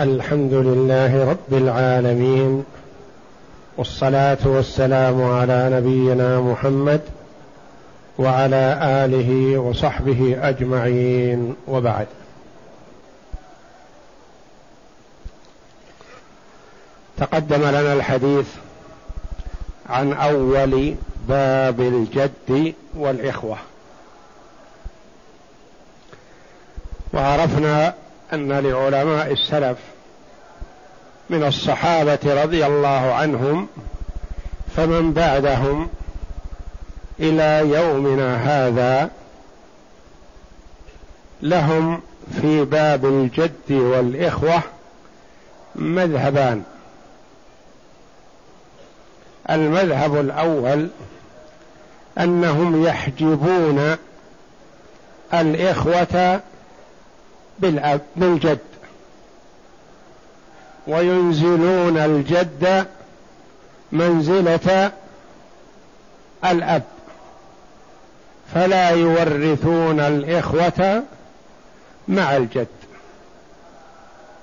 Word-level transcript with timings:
الحمد 0.00 0.52
لله 0.52 1.30
رب 1.30 1.52
العالمين 1.52 2.64
والصلاة 3.76 4.38
والسلام 4.44 5.22
على 5.22 5.70
نبينا 5.72 6.40
محمد 6.40 7.00
وعلى 8.18 8.78
آله 8.82 9.58
وصحبه 9.58 10.48
أجمعين 10.48 11.56
وبعد. 11.68 12.06
تقدم 17.16 17.62
لنا 17.68 17.92
الحديث 17.92 18.46
عن 19.88 20.12
أول 20.12 20.94
باب 21.28 21.80
الجد 21.80 22.74
والإخوة. 22.96 23.56
وعرفنا 27.14 27.94
أن 28.32 28.52
لعلماء 28.52 29.32
السلف 29.32 29.78
من 31.30 31.44
الصحابة 31.44 32.42
رضي 32.42 32.66
الله 32.66 33.14
عنهم 33.14 33.68
فمن 34.76 35.12
بعدهم 35.12 35.88
إلى 37.20 37.70
يومنا 37.70 38.36
هذا 38.36 39.10
لهم 41.42 42.00
في 42.40 42.64
باب 42.64 43.04
الجد 43.04 43.72
والإخوة 43.72 44.62
مذهبان. 45.74 46.62
المذهب 49.50 50.20
الأول 50.20 50.88
أنهم 52.18 52.84
يحجبون 52.86 53.96
الإخوة 55.34 56.40
بالأب 57.58 58.00
بالجد. 58.16 58.58
وينزلون 60.86 61.98
الجد 61.98 62.86
منزلة 63.92 64.92
الأب. 66.44 66.82
فلا 68.54 68.90
يورثون 68.90 70.00
الإخوة 70.00 71.02
مع 72.08 72.36
الجد. 72.36 72.66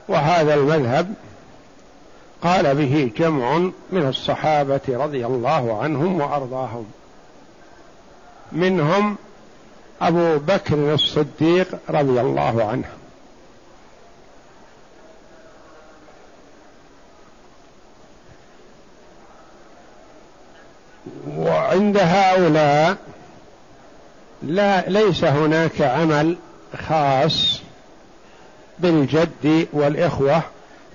وهذا 0.08 0.53
المذهب 0.53 1.14
قال 2.44 2.75
به 2.75 3.11
جمع 3.17 3.58
من 3.92 4.08
الصحابة 4.08 4.81
رضي 4.89 5.25
الله 5.25 5.81
عنهم 5.81 6.22
وأرضاهم. 6.22 6.86
منهم 8.52 9.16
أبو 10.02 10.38
بكر 10.38 10.94
الصديق 10.94 11.80
رضي 11.89 12.22
الله 12.22 12.64
عنه. 12.64 12.88
وعند 21.37 21.97
هؤلاء 21.97 22.97
لا 24.43 24.89
ليس 24.89 25.23
هناك 25.23 25.81
عمل 25.81 26.37
خاص 26.87 27.61
بالجد 28.79 29.67
والإخوة 29.73 30.41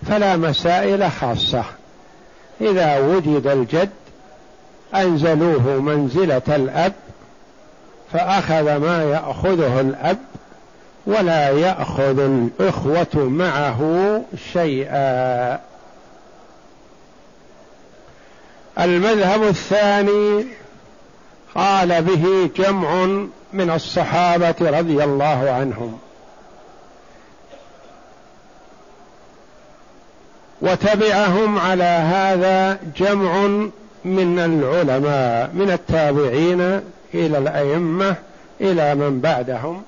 فلا 0.06 0.36
مسائل 0.36 1.10
خاصة. 1.10 1.64
إذا 2.60 2.98
وجد 2.98 3.46
الجد 3.46 3.90
أنزلوه 4.94 5.80
منزلة 5.80 6.42
الأب 6.48 6.92
فأخذ 8.12 8.76
ما 8.76 9.04
يأخذه 9.04 9.80
الأب 9.80 10.18
ولا 11.06 11.50
يأخذ 11.50 12.18
الإخوة 12.18 13.14
معه 13.14 14.22
شيئا. 14.52 15.67
المذهب 18.80 19.42
الثاني 19.42 20.46
قال 21.54 22.02
به 22.02 22.50
جمع 22.56 23.04
من 23.53 23.70
الصحابة 23.70 24.54
رضي 24.60 25.04
الله 25.04 25.50
عنهم. 25.50 25.98
وتبعهم 30.60 31.58
على 31.58 31.84
هذا 31.84 32.78
جمع 32.97 33.47
من 34.04 34.38
العلماء 34.38 35.50
من 35.54 35.70
التابعين 35.70 36.60
إلى 37.14 37.38
الأئمة 37.38 38.16
إلى 38.60 38.94
من 38.94 39.20
بعدهم. 39.20 39.82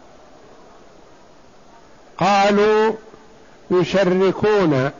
قالوا 2.19 2.93
يشركون 3.71 4.91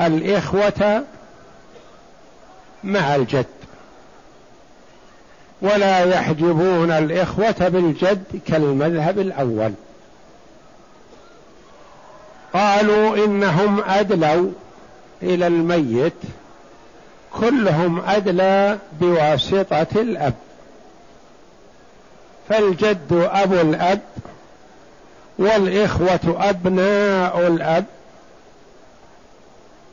الإخوة 0.00 1.04
مع 2.86 3.14
الجد. 3.14 3.46
ولا 5.62 6.04
يحجبون 6.04 6.90
الإخوة 6.90 7.68
بالجد 7.68 8.40
كالمذهب 8.46 9.18
الأول. 9.18 9.72
قالوا 12.54 13.24
إنهم 13.24 13.80
أدلوا 13.80 14.50
إلى 15.22 15.46
الميت 15.46 16.12
كلهم 17.32 18.00
أدلى 18.06 18.78
بواسطة 19.00 19.86
الأب. 19.96 20.34
فالجد 22.48 23.28
أبو 23.32 23.60
الأب 23.60 24.00
والإخوة 25.38 26.36
أبناء 26.38 27.46
الأب 27.46 27.84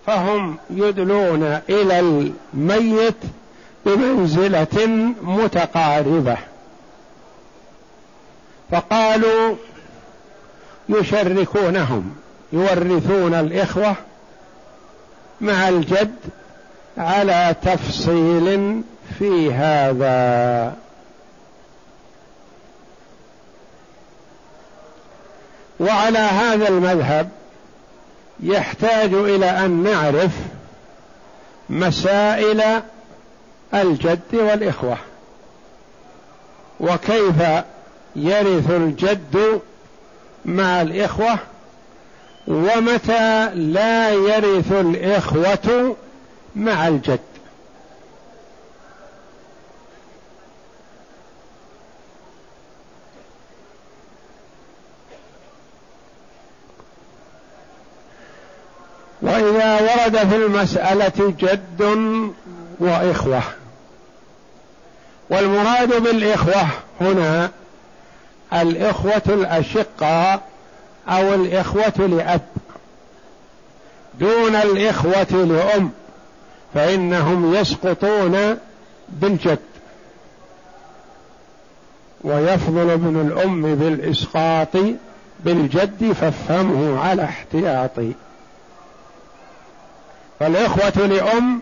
فهم 0.06 0.58
يدلون 0.70 1.44
إلى 1.70 2.00
الميت 2.00 3.18
بمنزلة 3.86 4.86
متقاربة. 5.22 6.38
فقالوا 8.72 9.56
يشركونهم 10.90 12.16
يورثون 12.54 13.34
الإخوة 13.34 13.96
مع 15.42 15.70
الجد 15.70 16.16
على 16.98 17.56
تفصيل 17.62 18.82
في 19.20 19.54
هذا. 19.54 20.76
وعلى 25.80 26.20
هذا 26.20 26.68
المذهب 26.68 27.30
يحتاج 28.44 29.14
إلى 29.14 29.46
أن 29.46 29.84
نعرف 29.84 30.32
مسائل 31.70 32.82
الجد 33.74 34.20
والإخوة 34.34 34.98
وكيف 36.80 37.36
يرث 38.16 38.70
الجد 38.72 39.62
مع 40.46 40.82
الإخوة 40.82 41.40
ومتى 42.48 43.50
لا 43.56 44.10
يرث 44.10 44.72
الإخوة 44.72 45.96
مع 46.56 46.88
الجد. 46.88 47.20
ورد 60.04 60.18
في 60.18 60.36
المسألة 60.36 61.34
جد 61.40 61.82
وإخوة. 62.80 63.42
والمراد 65.30 66.04
بالإخوة 66.04 66.68
هنا 67.02 67.50
الإخوة 68.54 69.22
الاشقاء 69.28 70.42
أو 71.10 71.34
الإخوة 71.34 72.08
لأب. 72.08 72.42
دون 74.20 74.56
الإخوة 74.56 75.32
لأم 75.32 75.92
فإنهم 76.74 77.56
يسقطون 77.56 78.58
بالجد. 79.10 79.60
ويفضل 82.24 82.90
ابن 82.90 83.22
الأم 83.22 83.76
بالإسقاط 83.76 84.78
بالجد 85.40 86.12
فافهمه 86.12 87.00
على 87.00 87.24
احتياطي. 87.24 88.12
فالإخوة 90.44 91.06
لأم 91.08 91.62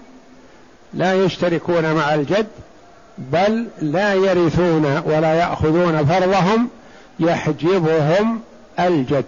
لا 0.94 1.14
يشتركون 1.14 1.94
مع 1.94 2.14
الجد 2.14 2.48
بل 3.18 3.68
لا 3.82 4.14
يرثون 4.14 5.02
ولا 5.06 5.34
يأخذون 5.34 6.06
فرضهم 6.06 6.70
يحجبهم 7.20 8.42
الجد. 8.80 9.26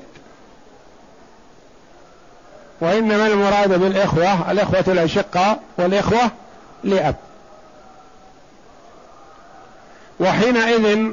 وإنما 2.82 3.28
المراد 3.28 3.80
بالإخوة 3.80 4.52
الإخوة 4.52 4.84
الأشقاء 4.88 5.60
والإخوة 5.78 6.32
لأب. 6.84 7.16
وحينئذ 10.20 11.08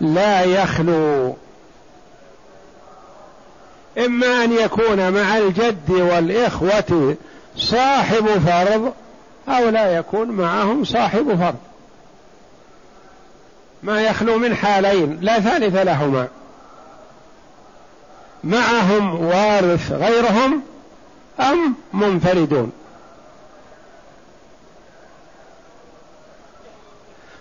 لا 0.00 0.42
يخلو. 0.42 1.36
إما 3.98 4.44
أن 4.44 4.52
يكون 4.52 5.10
مع 5.12 5.38
الجد 5.38 5.90
والإخوة 5.90 7.16
صاحب 7.56 8.26
فرض 8.26 8.92
أو 9.48 9.68
لا 9.68 9.96
يكون 9.96 10.28
معهم 10.28 10.84
صاحب 10.84 11.36
فرض. 11.38 11.58
ما 13.82 14.02
يخلو 14.02 14.38
من 14.38 14.56
حالين 14.56 15.18
لا 15.20 15.40
ثالث 15.40 15.76
لهما. 15.76 16.28
معهم 18.44 19.24
وارث 19.26 19.92
غيرهم 19.92 20.62
أم 21.40 21.74
منفردون. 21.92 22.72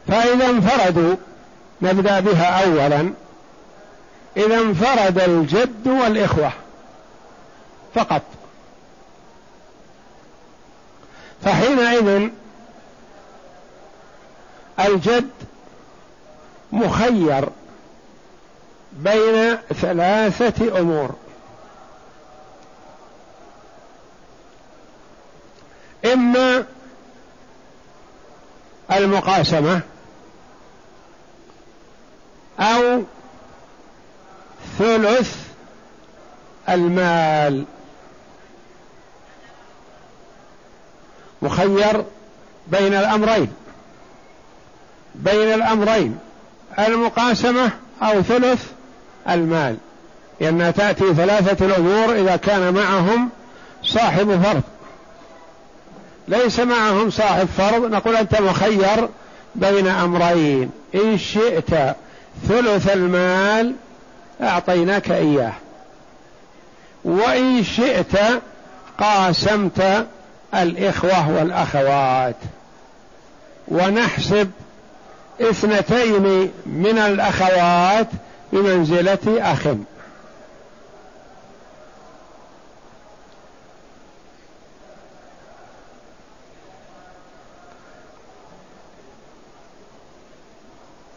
فإذا 0.07 0.49
انفردوا 0.49 1.15
نبدأ 1.81 2.19
بها 2.19 2.65
أولا. 2.65 3.13
إذا 4.37 4.55
انفرد 4.55 5.19
الجد 5.19 5.87
والإخوة 5.87 6.51
فقط. 7.95 8.21
فحينئذ 11.43 12.29
الجد 14.79 15.29
مخير 16.71 17.49
بين 18.93 19.57
ثلاثة 19.81 20.79
أمور. 20.79 21.15
إما 26.05 26.65
المقاسمة 28.91 29.81
أو 32.59 33.03
ثلث 34.79 35.37
المال. 36.69 37.65
مخير 41.43 42.03
بين 42.67 42.93
الأمرين. 42.93 43.47
بين 45.15 45.53
الأمرين 45.53 46.17
المقاسمة 46.79 47.71
أو 48.01 48.21
ثلث 48.21 48.65
المال. 49.29 49.77
لأنها 50.41 50.71
تأتي 50.71 51.13
ثلاثة 51.13 51.65
الأمور 51.65 52.15
إذا 52.15 52.35
كان 52.35 52.73
معهم 52.73 53.29
صاحب 53.83 54.41
فرض. 54.43 54.61
ليس 56.27 56.59
معهم 56.59 57.09
صاحب 57.09 57.47
فرض 57.57 57.85
نقول 57.85 58.15
أنت 58.15 58.41
مخير 58.41 59.09
بين 59.55 59.87
أمرين. 59.87 60.71
إن 60.95 61.17
شئت 61.17 61.95
ثلث 62.47 62.93
المال 62.93 63.73
أعطيناك 64.41 65.11
إياه. 65.11 65.53
وإن 67.03 67.63
شئت 67.63 68.17
قاسمت 68.99 70.07
الإخوة 70.55 71.29
والأخوات. 71.29 72.35
ونحسب 73.67 74.51
اثنتين 75.41 76.51
من 76.65 76.97
الأخوات 76.97 78.07
بمنزلة 78.53 79.19
أخ. 79.27 79.67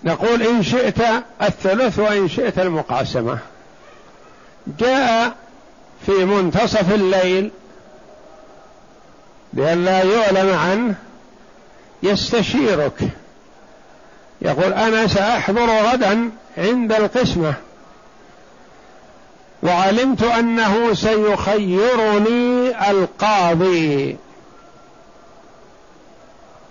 نقول 0.04 0.42
إن 0.42 0.62
شئت 0.62 0.98
الثلث 1.42 1.98
وإن 1.98 2.28
شئت 2.28 2.58
المقاسمة. 2.58 3.38
جاء 4.78 5.34
في 6.06 6.24
منتصف 6.24 6.94
الليل 6.94 7.50
لئلا 9.56 10.02
يعلم 10.02 10.58
عنه 10.58 10.94
يستشيرك. 12.02 13.00
يقول 14.42 14.72
أنا 14.72 15.06
سأحضر 15.06 15.70
غدا 15.70 16.30
عند 16.58 16.92
القسمة 16.92 17.54
وعلمت 19.62 20.22
أنه 20.22 20.94
سيخيرني 20.94 22.68
القاضي 22.90 24.16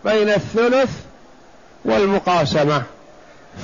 بين 0.06 0.30
الثلث 0.30 0.92
والمقاسمة. 1.86 2.84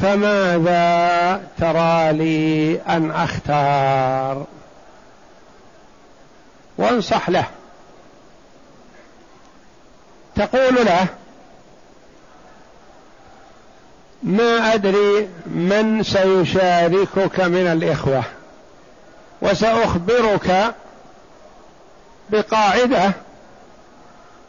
فماذا 0.01 1.43
ترى 1.59 2.13
لي 2.13 2.81
أن 2.81 3.11
أختار؟ 3.11 4.45
وانصح 6.77 7.29
له. 7.29 7.45
تقول 10.35 10.85
له 10.85 11.07
ما 14.23 14.73
أدري 14.73 15.29
من 15.45 16.03
سيشاركك 16.03 17.39
من 17.39 17.67
الإخوة 17.67 18.23
وسأخبرك 19.41 20.75
بقاعدة 22.29 23.11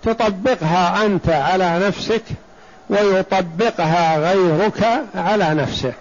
تطبقها 0.02 1.06
أنت 1.06 1.28
على 1.28 1.78
نفسك 1.86 2.22
ويطبقها 2.90 4.18
غيرك 4.18 5.04
على 5.14 5.54
نفسه. 5.54 5.92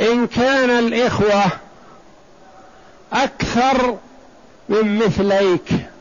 إن 0.00 0.26
كان 0.26 0.70
الإخوة 0.70 1.44
أكثر 3.12 3.96
من 4.68 4.98
مثليك 4.98 5.91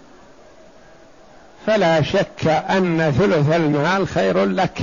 فلا 1.67 2.01
شك 2.01 2.47
أن 2.47 3.13
ثلث 3.19 3.55
المال 3.55 4.07
خير 4.07 4.45
لك. 4.45 4.79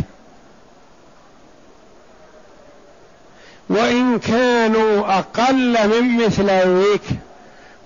وإن 3.69 4.19
كانوا 4.19 5.19
أقل 5.19 5.89
من 5.89 6.27
مثليك 6.27 7.03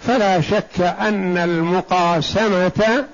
فلا 0.07 0.41
شك 0.41 0.81
أن 0.81 1.39
المقاسمة 1.39 3.05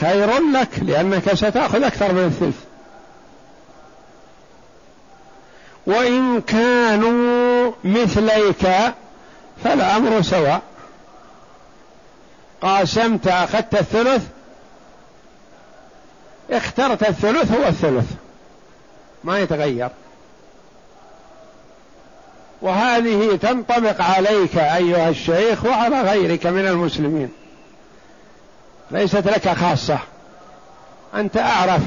خير 0.00 0.38
لك 0.38 0.68
لأنك 0.82 1.34
ستأخذ 1.34 1.82
أكثر 1.82 2.12
من 2.12 2.24
الثلث. 2.24 2.56
وإن 5.86 6.40
كانوا 6.40 7.72
مثليك 7.84 8.68
فالأمر 9.64 10.22
سواء. 10.22 10.62
قاسمت 12.62 13.26
أخذت 13.26 13.74
الثلث 13.74 14.22
اخترت 16.50 17.02
الثلث 17.02 17.52
هو 17.52 17.68
الثلث. 17.68 18.12
ما 19.24 19.38
يتغير. 19.38 19.88
وهذه 22.62 23.38
تنطبق 23.42 24.02
عليك 24.02 24.56
أيها 24.56 25.08
الشيخ 25.08 25.64
وعلى 25.64 26.00
غيرك 26.00 26.46
من 26.46 26.66
المسلمين. 26.66 27.32
ليست 28.90 29.26
لك 29.28 29.48
خاصة. 29.48 29.98
أنت 31.14 31.36
أعرف. 31.36 31.82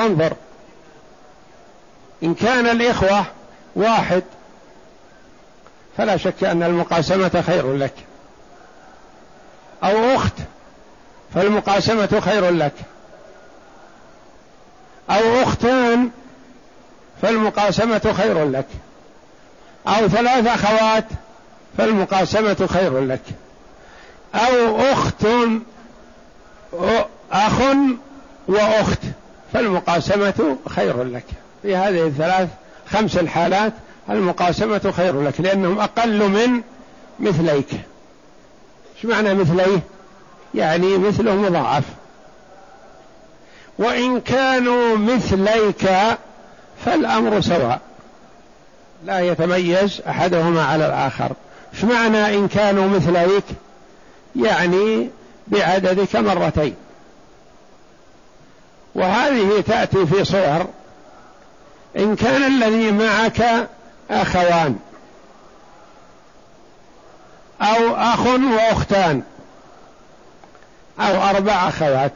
انظر. 0.00 0.32
إن 2.22 2.34
كان 2.34 2.66
الإخوة 2.66 3.24
واحد 3.76 4.22
فلا 5.96 6.16
شك 6.16 6.44
أن 6.44 6.62
المقاسمة 6.62 7.44
خير 7.46 7.76
لك. 7.76 7.94
أو 9.84 10.16
أخت 10.16 10.34
فالمقاسمة 11.34 12.20
خير 12.20 12.50
لك. 12.50 12.72
أو 15.10 15.42
أختان 15.42 16.10
فالمقاسمة 17.22 18.14
خير 18.16 18.50
لك. 18.50 18.66
أو 19.86 20.08
ثلاث 20.08 20.46
أخوات 20.46 21.04
فالمقاسمة 21.78 22.68
خير 22.72 23.00
لك. 23.00 23.22
أو 24.34 24.80
أخت 24.80 25.26
أخ 27.32 27.60
وأخت 28.48 29.00
فالمقاسمة 29.52 30.56
خير 30.68 31.02
لك. 31.02 31.24
في 31.62 31.76
هذه 31.76 32.06
الثلاث 32.06 32.48
خمس 32.86 33.16
الحالات 33.16 33.72
المقاسمة 34.10 34.92
خير 34.96 35.22
لك 35.22 35.40
لأنهم 35.40 35.78
أقل 35.78 36.28
من 36.28 36.62
مثليك. 37.20 37.68
إيش 38.96 39.04
معنى 39.04 39.34
مثليه؟ 39.34 39.80
يعني 40.54 40.98
مثله 40.98 41.34
مضاعف. 41.34 41.84
وإن 43.78 44.20
كانوا 44.20 44.96
مثليك 44.96 45.90
فالأمر 46.84 47.40
سواء. 47.40 47.80
لا 49.04 49.20
يتميز 49.20 50.00
أحدهما 50.08 50.64
على 50.64 50.86
الآخر. 50.86 51.32
إيش 51.74 51.84
معنى 51.84 52.38
إن 52.38 52.48
كانوا 52.48 52.88
مثليك؟ 52.88 53.44
يعني 54.36 55.10
بعددك 55.46 56.16
مرتين. 56.16 56.74
وهذه 58.94 59.64
تأتي 59.66 60.06
في 60.06 60.24
صور. 60.24 60.66
إن 61.96 62.16
كان 62.16 62.42
الذي 62.42 62.92
معك 62.92 63.68
أخوان 64.10 64.76
أو 67.60 67.96
أخ 67.96 68.26
وأختان 68.26 69.22
أو 71.00 71.22
أربع 71.22 71.68
أخوات 71.68 72.12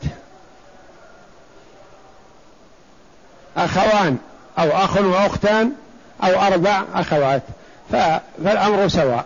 أخوان 3.65 4.17
أو 4.59 4.69
أخ 4.71 4.97
وأختان 4.97 5.73
أو 6.25 6.41
أربع 6.47 6.83
أخوات. 6.95 7.43
فالأمر 7.93 8.89
سواء. 8.89 9.25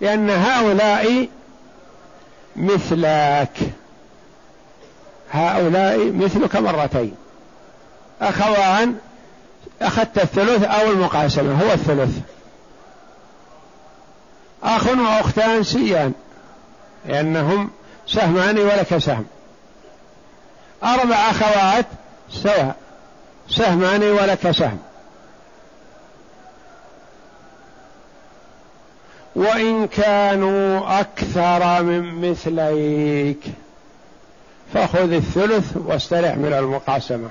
لأن 0.00 0.30
هؤلاء 0.30 1.28
مثلك 2.56 3.58
هؤلاء 5.32 6.10
مثلك 6.12 6.56
مرتين. 6.56 7.14
أخوان 8.22 8.96
أخذت 9.82 10.18
الثلث 10.18 10.64
أو 10.64 10.90
المقاسمة 10.90 11.62
هو 11.62 11.72
الثلث. 11.72 12.18
أخ 14.62 14.86
وأختان 14.86 15.62
سيان 15.62 16.12
لأنهم 17.06 17.70
سهمان 18.06 18.58
ولك 18.58 18.98
سهم. 18.98 19.26
أربع 20.84 21.16
أخوات 21.16 21.86
سواء. 22.30 22.74
سهمان 23.50 24.02
ولك 24.02 24.50
سهم. 24.50 24.78
وإن 29.36 29.86
كانوا 29.86 31.00
أكثر 31.00 31.82
من 31.82 32.30
مثليك 32.30 33.40
فخذ 34.74 35.12
الثلث 35.12 35.76
واسترح 35.76 36.36
من 36.36 36.52
المقاسمة 36.52 37.30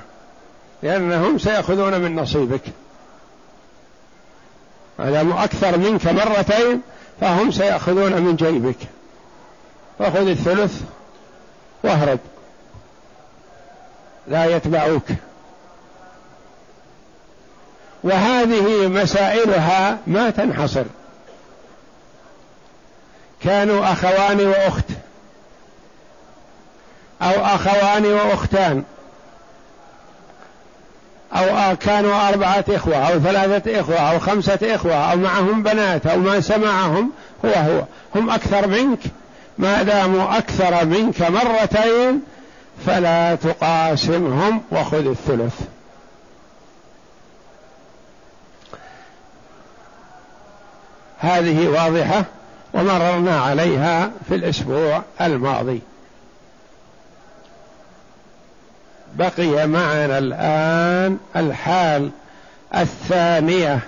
لأنهم 0.83 1.37
سيأخذون 1.37 2.01
من 2.01 2.15
نصيبك. 2.15 2.61
ما 4.99 5.11
دام 5.11 5.31
أكثر 5.31 5.77
منك 5.77 6.07
مرتين 6.07 6.81
فهم 7.21 7.51
سيأخذون 7.51 8.21
من 8.21 8.35
جيبك. 8.35 8.77
فخذ 9.99 10.27
الثلث 10.27 10.81
واهرب. 11.83 12.19
لا 14.27 14.45
يتبعوك. 14.45 15.03
وهذه 18.03 18.87
مسائلها 18.87 19.97
ما 20.07 20.29
تنحصر. 20.29 20.83
كانوا 23.43 23.91
أخوان 23.91 24.47
وأخت 24.47 24.85
أو 27.21 27.45
أخوان 27.45 28.05
وأختان 28.05 28.83
أو 31.33 31.75
كانوا 31.75 32.29
أربعة 32.29 32.65
إخوة 32.69 32.95
أو 32.95 33.19
ثلاثة 33.19 33.79
إخوة 33.79 33.97
أو 33.97 34.19
خمسة 34.19 34.59
إخوة 34.63 35.11
أو 35.11 35.17
معهم 35.17 35.63
بنات 35.63 36.07
أو 36.07 36.19
ما 36.19 36.41
سمعهم 36.41 37.11
هو 37.45 37.49
هو. 37.49 37.83
هم 38.15 38.29
أكثر 38.29 38.67
منك. 38.67 38.99
ما 39.57 39.83
داموا 39.83 40.37
أكثر 40.37 40.85
منك 40.85 41.21
مرتين 41.21 42.21
فلا 42.85 43.35
تقاسمهم 43.35 44.61
وخذ 44.71 45.07
الثلث. 45.07 45.53
هذه 51.19 51.67
واضحة 51.67 52.25
ومررنا 52.73 53.41
عليها 53.41 54.11
في 54.29 54.35
الأسبوع 54.35 55.01
الماضي. 55.21 55.81
بقي 59.15 59.67
معنا 59.67 60.17
الآن 60.17 61.17
الحال 61.35 62.09
الثانية 62.75 63.79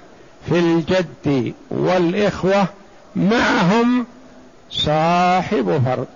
في 0.49 0.59
الجد 0.59 1.53
والإخوة 1.69 2.65
معهم 3.15 4.05
صاحب 4.71 5.81
فرض 5.85 6.07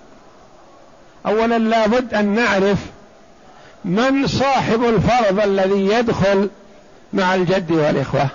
أولا 1.26 1.58
لابد 1.58 2.14
أن 2.14 2.34
نعرف 2.34 2.78
من 3.84 4.26
صاحب 4.26 4.84
الفرض 4.84 5.40
الذي 5.40 5.86
يدخل 5.86 6.50
مع 7.12 7.34
الجد 7.34 7.72
والإخوة. 7.72 8.28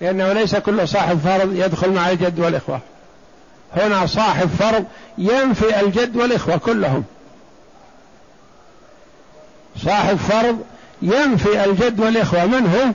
لأنه 0.00 0.32
ليس 0.32 0.56
كل 0.56 0.88
صاحب 0.88 1.18
فرض 1.18 1.52
يدخل 1.52 1.90
مع 1.90 2.10
الجد 2.10 2.38
والإخوة. 2.38 2.80
هنا 3.76 4.06
صاحب 4.06 4.48
فرض 4.48 4.84
ينفي 5.18 5.80
الجد 5.80 6.16
والإخوة 6.16 6.56
كلهم. 6.56 7.04
صاحب 9.84 10.16
فرض 10.16 10.64
ينفي 11.02 11.64
الجد 11.64 12.00
والإخوة. 12.00 12.46
من 12.46 12.66
هو؟ 12.66 12.92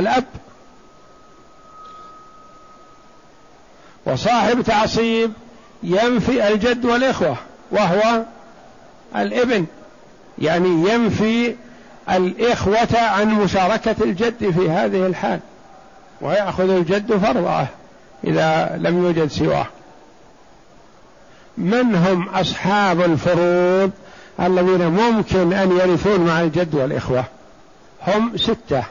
الأب. 0.00 0.24
وصاحب 4.06 4.62
تعصيب 4.62 5.32
ينفي 5.82 6.48
الجد 6.48 6.84
والإخوة 6.84 7.36
وهو 7.70 8.22
الإبن. 9.16 9.66
يعني 10.38 10.90
ينفي 10.90 11.56
الإخوة 12.10 12.98
عن 13.00 13.28
مشاركة 13.28 13.96
الجد 14.00 14.50
في 14.50 14.70
هذه 14.70 15.06
الحال. 15.06 15.40
ويأخذ 16.24 16.70
الجد 16.70 17.16
فرضه 17.16 17.66
إذا 18.24 18.76
لم 18.76 19.04
يوجد 19.04 19.26
سواه. 19.26 19.66
من 21.56 21.94
هم 21.94 22.28
أصحاب 22.28 23.00
الفروض 23.00 23.90
الذين 24.40 24.88
ممكن 24.88 25.52
أن 25.52 25.72
يرثون 25.72 26.20
مع 26.20 26.40
الجد 26.40 26.74
والإخوة؟ 26.74 27.24
هم 28.06 28.36
ستة. 28.36 28.82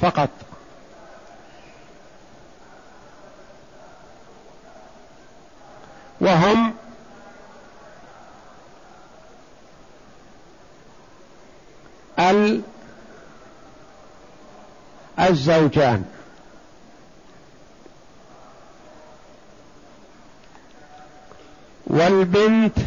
فقط. 0.00 0.28
وهم 6.20 6.74
ال 12.18 12.62
الزوجان. 15.20 16.04
والبنت 21.86 22.78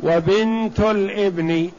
وبنت 0.00 0.80
الابن. 0.80 1.70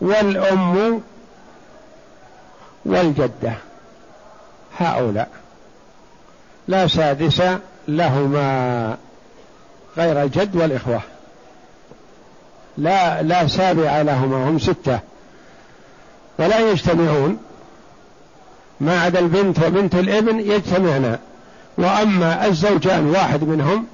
والأم 0.00 1.02
والجدة. 2.84 3.54
هؤلاء. 4.78 5.30
لا 6.68 6.86
سادس 6.86 7.42
لهما 7.88 8.96
غير 9.96 10.22
الجد 10.22 10.56
والإخوة. 10.56 11.00
لا 12.78 13.22
لا 13.22 13.46
سابع 13.46 14.02
لهما 14.02 14.48
هم 14.48 14.58
ستة. 14.58 15.00
ولا 16.38 16.70
يجتمعون. 16.70 17.38
ما 18.80 19.00
عدا 19.00 19.18
البنت 19.18 19.58
وبنت 19.64 19.94
الابن 19.94 20.40
يجتمعنا. 20.40 21.18
وأما 21.78 22.46
الزوجان 22.46 23.06
واحد 23.06 23.44
منهم 23.44 23.86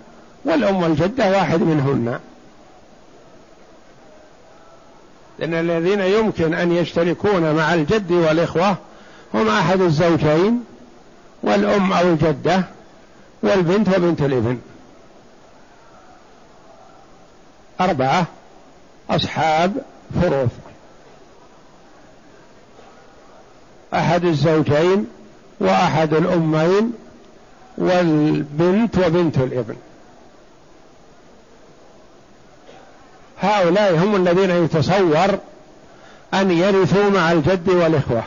والأم 0.45 0.83
والجدة 0.83 1.31
واحد 1.31 1.61
منهن. 1.61 2.19
لأن 5.39 5.55
الذين 5.55 6.01
يمكن 6.01 6.55
أن 6.55 6.73
يشتركون 6.73 7.55
مع 7.55 7.75
الجد 7.75 8.13
والإخوة 8.13 8.77
هم 9.35 9.49
أحد 9.49 9.81
الزوجين 9.81 10.65
والأم 11.43 11.93
أو 11.93 12.09
الجدة. 12.09 12.65
والبنت 13.43 13.89
وبنت 13.89 14.21
الابن. 14.21 14.59
أربعة 17.81 18.27
أصحاب 19.11 19.73
فروض 20.23 20.49
أحد 23.95 24.25
الزوجين 24.25 25.07
وأحد 25.61 26.15
الأمين 26.15 26.93
والبنت 27.79 28.99
وبنت 28.99 29.39
الابن. 29.39 29.77
هؤلاء 33.41 33.95
هم 33.95 34.17
الذين 34.17 34.65
يتصور 34.65 35.39
أن 36.35 36.51
يرثوا 36.51 37.11
مع 37.11 37.33
الجد 37.33 37.69
والإخوة. 37.69 38.23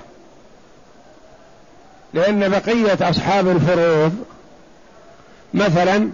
لأن 2.13 2.49
بقية 2.49 3.09
أصحاب 3.09 3.47
الفروض 3.47 4.25
مثلا 5.53 6.09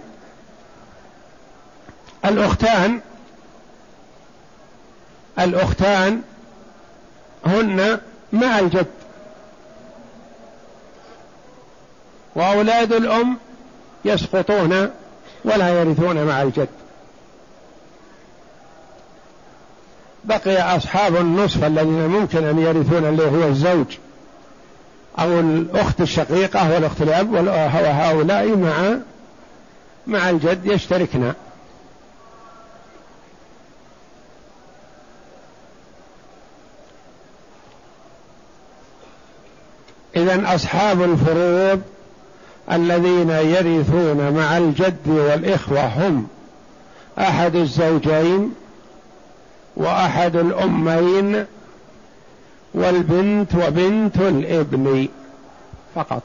الأختان 2.24 3.00
الأختان 5.38 6.22
هن 7.46 8.00
مع 8.32 8.58
الجد. 8.58 8.86
وأولاد 12.34 12.92
الأم 12.92 13.36
يسقطون 14.04 14.90
ولا 15.44 15.68
يرثون 15.68 16.24
مع 16.24 16.42
الجد. 16.42 16.68
بقي 20.24 20.76
أصحاب 20.76 21.16
النصف 21.16 21.64
الذين 21.64 22.06
ممكن 22.06 22.44
أن 22.44 22.58
يرثون 22.58 23.04
اللي 23.04 23.22
هو 23.22 23.48
الزوج 23.48 23.86
أو 25.18 25.40
الأخت 25.40 26.00
الشقيقة 26.00 26.72
والأخت 26.74 27.02
الأب 27.02 27.32
وهؤلاء 27.32 28.56
مع 28.56 28.98
مع 30.08 30.30
الجد 30.30 30.66
يشتركنا. 30.66 31.34
إذا 40.16 40.54
أصحاب 40.54 41.02
الفروض 41.02 41.82
الذين 42.72 43.30
يرثون 43.30 44.32
مع 44.32 44.56
الجد 44.58 45.08
والإخوة 45.08 45.86
هم 45.86 46.26
أحد 47.18 47.56
الزوجين 47.56 48.54
وأحد 49.76 50.36
الأمين 50.36 51.46
والبنت 52.74 53.54
وبنت 53.54 54.16
الإبن 54.16 55.08
فقط. 55.94 56.22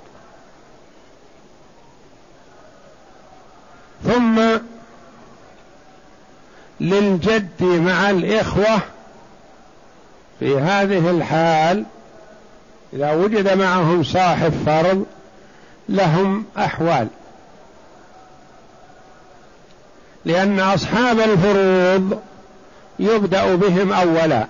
ثم 4.08 4.42
للجد 6.80 7.64
مع 7.64 8.10
الإخوة 8.10 8.82
في 10.40 10.60
هذه 10.60 11.10
الحال 11.10 11.86
إذا 12.94 13.12
وجد 13.12 13.58
معهم 13.58 14.04
صاحب 14.04 14.54
فرض 14.66 15.06
لهم 15.90 16.46
أحوال. 16.58 17.08
لأن 20.26 20.60
أصحاب 20.60 21.20
الفروض 21.20 22.20
يبدأ 23.00 23.56
بهم 23.56 23.94
أولا 23.94 24.48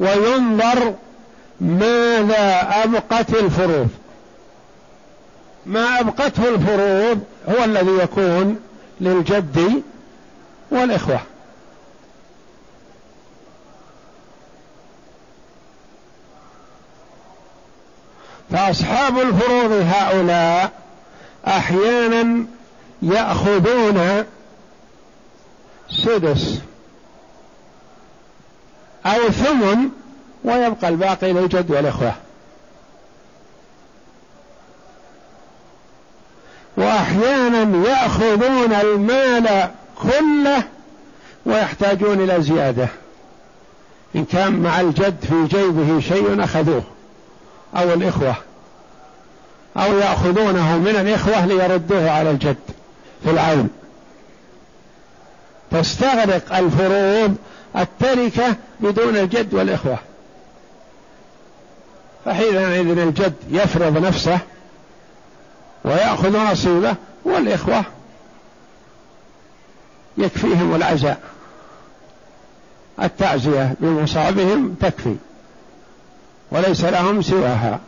وينظر 0.00 0.94
ماذا 1.60 2.68
أبقت 2.84 3.30
الفروض. 3.34 3.88
ما 5.68 6.00
أبقته 6.00 6.48
الفروض 6.48 7.20
هو 7.48 7.64
الذي 7.64 7.90
يكون 8.02 8.60
للجد 9.00 9.82
والإخوة. 10.70 11.20
فأصحاب 18.50 19.18
الفروض 19.18 19.72
هؤلاء 19.72 20.72
أحيانا 21.46 22.46
يأخذون 23.02 24.24
سدس 25.90 26.60
أو 29.06 29.28
ثمن 29.30 29.88
ويبقى 30.44 30.88
الباقي 30.88 31.32
للجد 31.32 31.70
والإخوة. 31.70 32.14
وأحيانا 36.78 37.88
يأخذون 37.88 38.72
المال 38.72 39.70
كله 40.02 40.62
ويحتاجون 41.46 42.20
إلى 42.20 42.42
زيادة. 42.42 42.88
إن 44.16 44.24
كان 44.24 44.52
مع 44.52 44.80
الجد 44.80 45.16
في 45.28 45.56
جيبه 45.56 46.00
شيء 46.00 46.44
أخذوه 46.44 46.82
أو 47.76 47.92
الإخوة 47.92 48.34
أو 49.76 49.98
يأخذونه 49.98 50.78
من 50.78 50.96
الإخوة 51.00 51.46
ليردوه 51.46 52.10
على 52.10 52.30
الجد 52.30 52.56
في 53.24 53.30
العون. 53.30 53.68
تستغرق 55.70 56.56
الفروض 56.56 57.36
التركة 57.76 58.56
بدون 58.80 59.16
الجد 59.16 59.54
والإخوة. 59.54 59.98
فحينئذ 62.24 62.98
الجد 62.98 63.34
يفرض 63.50 64.06
نفسه 64.06 64.38
ويأخذ 65.88 66.38
نصيبه 66.52 66.94
والإخوة 67.24 67.84
يكفيهم 70.18 70.74
العزاء. 70.74 71.20
التعزية 73.02 73.74
بمصابهم 73.80 74.74
تكفي 74.80 75.16
وليس 76.50 76.84
لهم 76.84 77.22
سواها. 77.22 77.80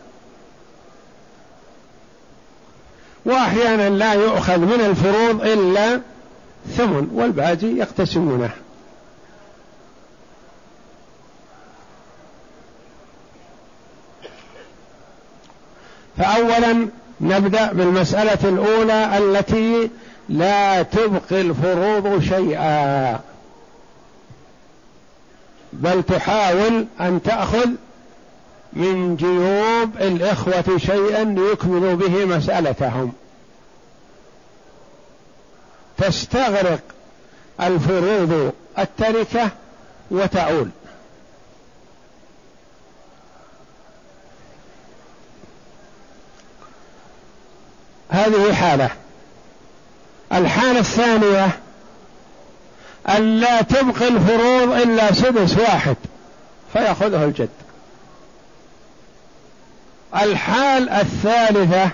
وأحيانا 3.25 3.89
لا 3.91 4.13
يؤخذ 4.13 4.59
من 4.59 4.81
الفروض 4.81 5.43
إلا 5.43 6.01
ثمن 6.77 7.11
والباقي 7.15 7.67
يقتسمونه. 7.67 8.51
فأولا 16.19 16.89
نبدأ 17.21 17.73
بالمسألة 17.73 18.49
الأولى 18.49 19.19
التي 19.19 19.91
لا 20.29 20.83
تبقي 20.83 21.41
الفروض 21.41 22.23
شيئا. 22.23 23.21
بل 25.73 26.03
تحاول 26.03 26.87
أن 27.01 27.23
تأخذ 27.23 27.69
من 28.73 29.17
جيوب 29.17 29.91
الإخوة 30.01 30.79
شيئا 30.79 31.25
ليكملوا 31.25 31.95
به 31.95 32.25
مسألتهم. 32.25 33.13
تستغرق 35.99 36.81
الفروض 37.61 38.53
التركة 38.79 39.49
وتعول. 40.11 40.69
هذه 48.11 48.55
حالة. 48.55 48.91
الحالة 50.33 50.81
الثانية 50.81 51.59
أن 53.09 53.41
لا 53.41 53.63
تبقي 53.63 54.09
الفروض 54.09 54.73
إلا 54.73 55.13
سدس 55.13 55.59
واحد 55.59 55.97
فيأخذه 56.73 57.25
الجد. 57.25 57.49
الحال 60.15 60.89
الثالثة 60.89 61.91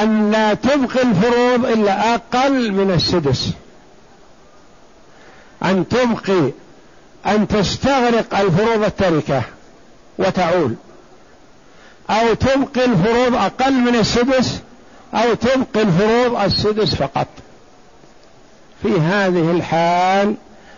أن 0.00 0.30
لا 0.30 0.54
تبقي 0.54 1.02
الفروض 1.02 1.66
إلا 1.66 2.14
أقل 2.14 2.72
من 2.72 2.90
السدس. 2.90 3.50
أن 5.62 5.88
تبقي 5.88 6.50
أن 7.26 7.48
تستغرق 7.48 8.38
الفروض 8.38 8.84
التركة 8.84 9.42
وتعول. 10.18 10.74
أو 12.10 12.34
تبقي 12.34 12.84
الفروض 12.84 13.34
أقل 13.34 13.72
من 13.72 13.94
السدس 13.94 14.60
أو 15.14 15.34
تبقي 15.34 15.82
الفروض 15.82 16.40
السدس 16.40 16.94
فقط. 16.94 17.26
في 18.82 19.00
هذه 19.00 19.50
الحال 19.50 20.34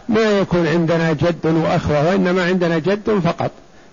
ما 0.08 0.20
يكون 0.20 0.66
عندنا 0.66 1.12
جد 1.12 1.46
وأخوة 1.46 2.08
وإنما 2.08 2.44
عندنا 2.44 2.78
جد 2.78 3.20
فقط. 3.24 3.50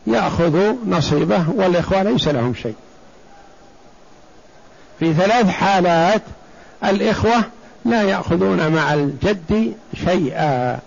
يأخذ 0.08 0.74
نصيبه 0.88 1.46
والإخوة 1.56 2.04
ليس 2.04 2.28
لهم 2.28 2.54
شيء. 2.56 2.76
في 5.00 5.14
ثلاث 5.14 5.50
حالات 5.50 6.22
الإخوة 6.86 7.44
لا 7.86 8.04
يأخذون 8.04 8.72
مع 8.72 8.94
الجد 8.94 9.74
شيئا. 10.06 10.80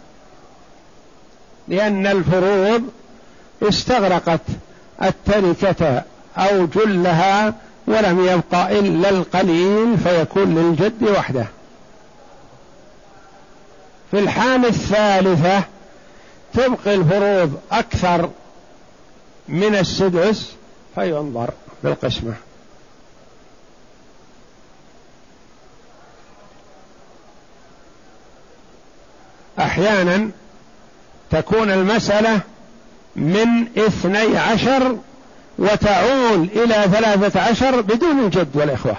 لأن 1.69 2.07
الفروض 2.07 2.83
استغرقت 3.63 4.41
التركة 5.03 6.03
أو 6.37 6.67
جلها 6.67 7.55
ولم 7.87 8.25
يبقى 8.25 8.79
إلا 8.79 9.09
القليل 9.09 9.99
فيكون 9.99 10.55
للجد 10.55 11.03
وحده. 11.03 11.47
في 14.11 14.19
الحال 14.19 14.65
الثالثة 14.67 15.63
تبقي 16.55 16.95
الفروض 16.95 17.61
أكثر 17.73 18.31
من 19.49 19.75
السدس 19.75 20.53
فينظر 20.95 21.51
بالقسمة. 21.85 22.35
أحيانا 29.59 30.31
تكون 31.31 31.71
المسألة 31.71 32.41
من 33.17 33.79
اثني 33.79 34.39
عشر 34.39 34.97
وتعول 35.59 36.49
إلى 36.57 36.75
ثلاثة 36.93 37.41
عشر 37.41 37.81
بدون 37.81 38.25
الجد 38.25 38.49
والإخوة. 38.55 38.97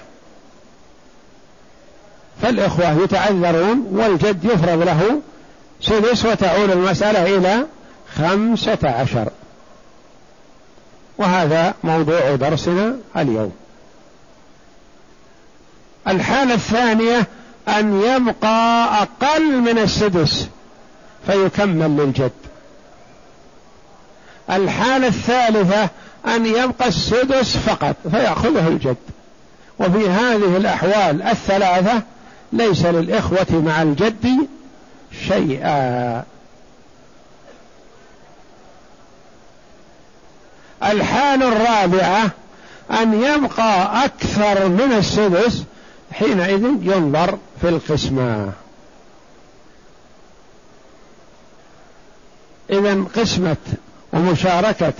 فالإخوة 2.41 3.03
يتعذرون 3.03 3.87
والجد 3.91 4.45
يفرض 4.45 4.81
له 4.81 5.21
سدس 5.81 6.25
وتعول 6.25 6.71
المسألة 6.71 7.37
إلى 7.37 7.65
خمسة 8.17 8.77
عشر. 8.83 9.29
وهذا 11.17 11.73
موضوع 11.83 12.35
درسنا 12.35 12.95
اليوم. 13.17 13.51
الحالة 16.07 16.53
الثانية 16.53 17.27
أن 17.67 18.01
يبقى 18.01 18.87
أقل 19.01 19.51
من 19.61 19.77
السدس 19.77 20.47
فيكمل 21.27 21.97
للجد. 21.97 22.31
الحالة 24.49 25.07
الثالثة 25.07 25.89
أن 26.27 26.45
يبقى 26.45 26.87
السدس 26.87 27.57
فقط 27.57 27.95
فيأخذه 28.11 28.67
الجد. 28.67 28.97
وفي 29.79 30.09
هذه 30.09 30.57
الأحوال 30.57 31.21
الثلاثة 31.21 32.01
ليس 32.53 32.85
للإخوة 32.85 33.61
مع 33.65 33.81
الجد 33.81 34.47
شيئا. 35.27 36.23
الحال 40.83 41.43
الرابعة 41.43 42.29
أن 42.91 43.23
يبقى 43.23 44.05
أكثر 44.05 44.67
من 44.67 44.93
السدس 44.97 45.63
حينئذ 46.11 46.63
ينظر 46.81 47.37
في 47.61 47.69
القسمة. 47.69 48.51
إذا 52.69 53.03
قسمة 53.15 53.57
ومشاركة 54.13 54.93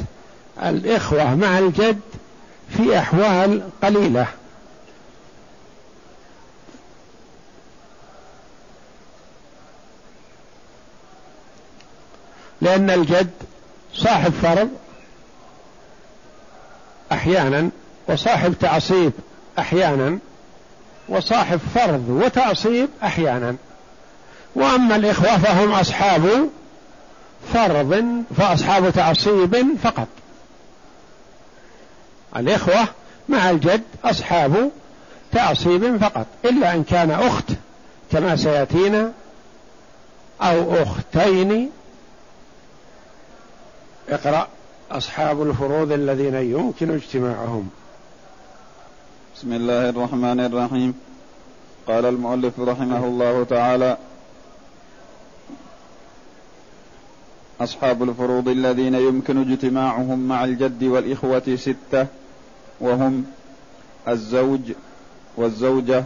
الإخوة 0.64 1.36
مع 1.36 1.60
الجد 1.60 2.00
في 2.70 3.00
أحوال 3.00 3.70
قليلة. 3.84 4.28
لأن 12.62 12.90
الجد 12.90 13.32
صاحب 13.94 14.32
فرض 14.32 14.70
أحيانا 17.12 17.70
وصاحب 18.08 18.54
تعصيب 18.60 19.12
أحيانا 19.60 20.20
وصاحب 21.10 21.60
فرض 21.76 22.10
وتعصيب 22.10 22.90
أحيانا. 23.04 23.56
وأما 24.56 24.96
الإخوة 24.96 25.38
فهم 25.38 25.72
أصحاب 25.72 26.50
فرض 27.54 28.24
فأصحاب 28.38 28.94
تعصيب 28.94 29.78
فقط. 29.84 30.08
الإخوة 32.36 32.88
مع 33.30 33.50
الجد 33.50 33.84
أصحاب 34.04 34.72
تعصيب 35.32 35.98
فقط 35.98 36.28
إلا 36.46 36.74
إن 36.74 36.84
كان 36.84 37.12
أخت 37.12 37.46
كما 38.12 38.36
سيأتينا 38.36 39.12
أو 40.42 40.84
أختين. 40.84 41.70
اقرأ 44.10 44.48
أصحاب 44.92 45.42
الفروض 45.42 45.92
الذين 45.92 46.36
يمكن 46.36 46.92
اجتماعهم. 46.92 47.70
بسم 49.36 49.54
الله 49.54 49.90
الرحمن 49.90 50.40
الرحيم. 50.40 50.94
قال 51.88 52.06
المؤلف 52.06 52.60
رحمه 52.60 53.06
الله 53.06 53.44
تعالى 53.44 53.98
أصحاب 57.62 58.04
الفروض 58.04 58.48
الذين 58.48 58.96
يمكن 58.96 59.52
اجتماعهم 59.52 60.28
مع 60.28 60.44
الجد 60.44 60.84
والإخوة 60.84 61.56
ستة. 61.56 62.08
وهم 62.80 63.26
الزوج 64.08 64.62
والزوجة 65.38 66.04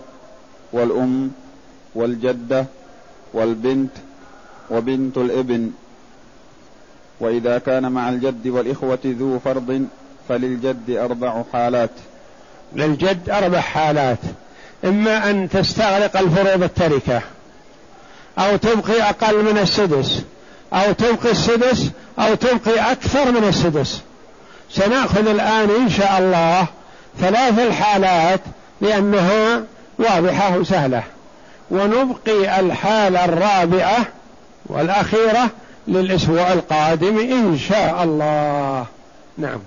والأم 0.73 1.31
والجدة 1.95 2.65
والبنت 3.33 3.91
وبنت 4.69 5.17
الإبن. 5.17 5.71
وإذا 7.19 7.57
كان 7.57 7.91
مع 7.91 8.09
الجد 8.09 8.47
والإخوة 8.47 8.99
ذو 9.05 9.39
فرض 9.39 9.87
فللجد 10.29 10.89
أربع 10.89 11.43
حالات. 11.53 11.89
للجد 12.75 13.29
أربع 13.29 13.59
حالات. 13.59 14.19
إما 14.85 15.29
أن 15.29 15.49
تستغرق 15.49 16.17
الفروض 16.17 16.63
التركة 16.63 17.21
أو 18.39 18.55
تبقي 18.55 19.09
أقل 19.09 19.43
من 19.43 19.57
السدس 19.57 20.23
أو 20.73 20.91
تبقي 20.91 21.31
السدس 21.31 21.89
أو 22.19 22.35
تبقي 22.35 22.91
أكثر 22.91 23.31
من 23.31 23.47
السدس. 23.47 24.01
سنأخذ 24.71 25.27
الآن 25.27 25.69
إن 25.69 25.89
شاء 25.89 26.19
الله 26.19 26.67
ثلاث 27.19 27.59
الحالات 27.59 28.41
لأنها 28.81 29.63
واضحة 29.99 30.57
وسهلة. 30.57 31.03
ونبقي 31.71 32.59
الحالة 32.59 33.25
الرابعة 33.25 34.05
والأخيرة 34.65 35.49
للأسبوع 35.87 36.53
القادم 36.53 37.19
إن 37.19 37.57
شاء 37.57 38.03
الله. 38.03 38.85
نعم. 39.37 39.59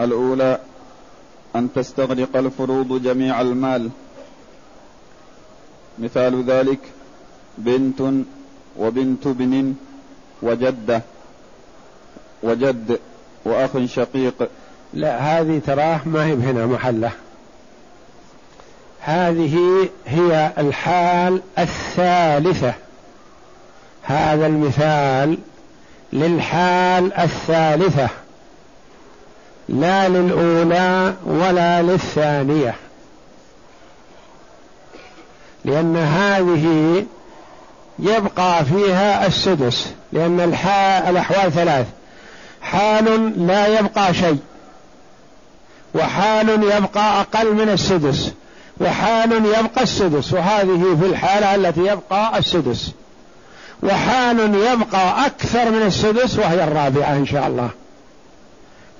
الأولى 0.00 0.58
أن 1.56 1.72
تستغرق 1.74 2.36
الفروض 2.36 3.02
جميع 3.02 3.40
المال. 3.40 3.90
مثال 5.98 6.44
ذلك 6.44 6.78
بنت 7.58 8.02
وبنت 8.78 9.26
ابن 9.26 9.74
وجدة. 10.42 11.02
وجد 12.42 12.98
وأخ 13.46 13.70
شقيق. 13.86 14.48
لا 14.94 15.18
هذه 15.18 15.60
تراه 15.66 16.00
ما 16.04 16.26
هي 16.26 16.32
هنا 16.32 16.66
محلة. 16.66 17.10
هذه 19.00 19.88
هي 20.06 20.52
الحال 20.58 21.42
الثالثة. 21.58 22.74
هذا 24.02 24.46
المثال 24.46 25.38
للحال 26.12 27.12
الثالثة. 27.12 28.08
لا 29.68 30.08
للأولى 30.08 31.14
ولا 31.26 31.82
للثانية. 31.82 32.74
لأن 35.64 35.96
هذه 35.96 37.04
يبقى 37.98 38.64
فيها 38.64 39.26
السدس 39.26 39.92
لأن 40.12 40.40
الأحوال 41.08 41.52
ثلاث. 41.52 41.86
حال 42.72 43.32
لا 43.46 43.66
يبقى 43.78 44.14
شيء. 44.14 44.38
وحال 45.94 46.48
يبقى 46.48 47.20
أقل 47.20 47.54
من 47.54 47.68
السدس. 47.68 48.32
وحال 48.80 49.32
يبقى 49.32 49.82
السدس. 49.82 50.32
وهذه 50.32 50.96
في 51.00 51.06
الحالة 51.06 51.54
التي 51.54 51.80
يبقى 51.80 52.38
السدس. 52.38 52.92
وحال 53.82 54.54
يبقى 54.54 55.26
أكثر 55.26 55.70
من 55.70 55.82
السدس 55.82 56.38
وهي 56.38 56.64
الرابعة 56.64 57.12
إن 57.12 57.26
شاء 57.26 57.46
الله. 57.46 57.70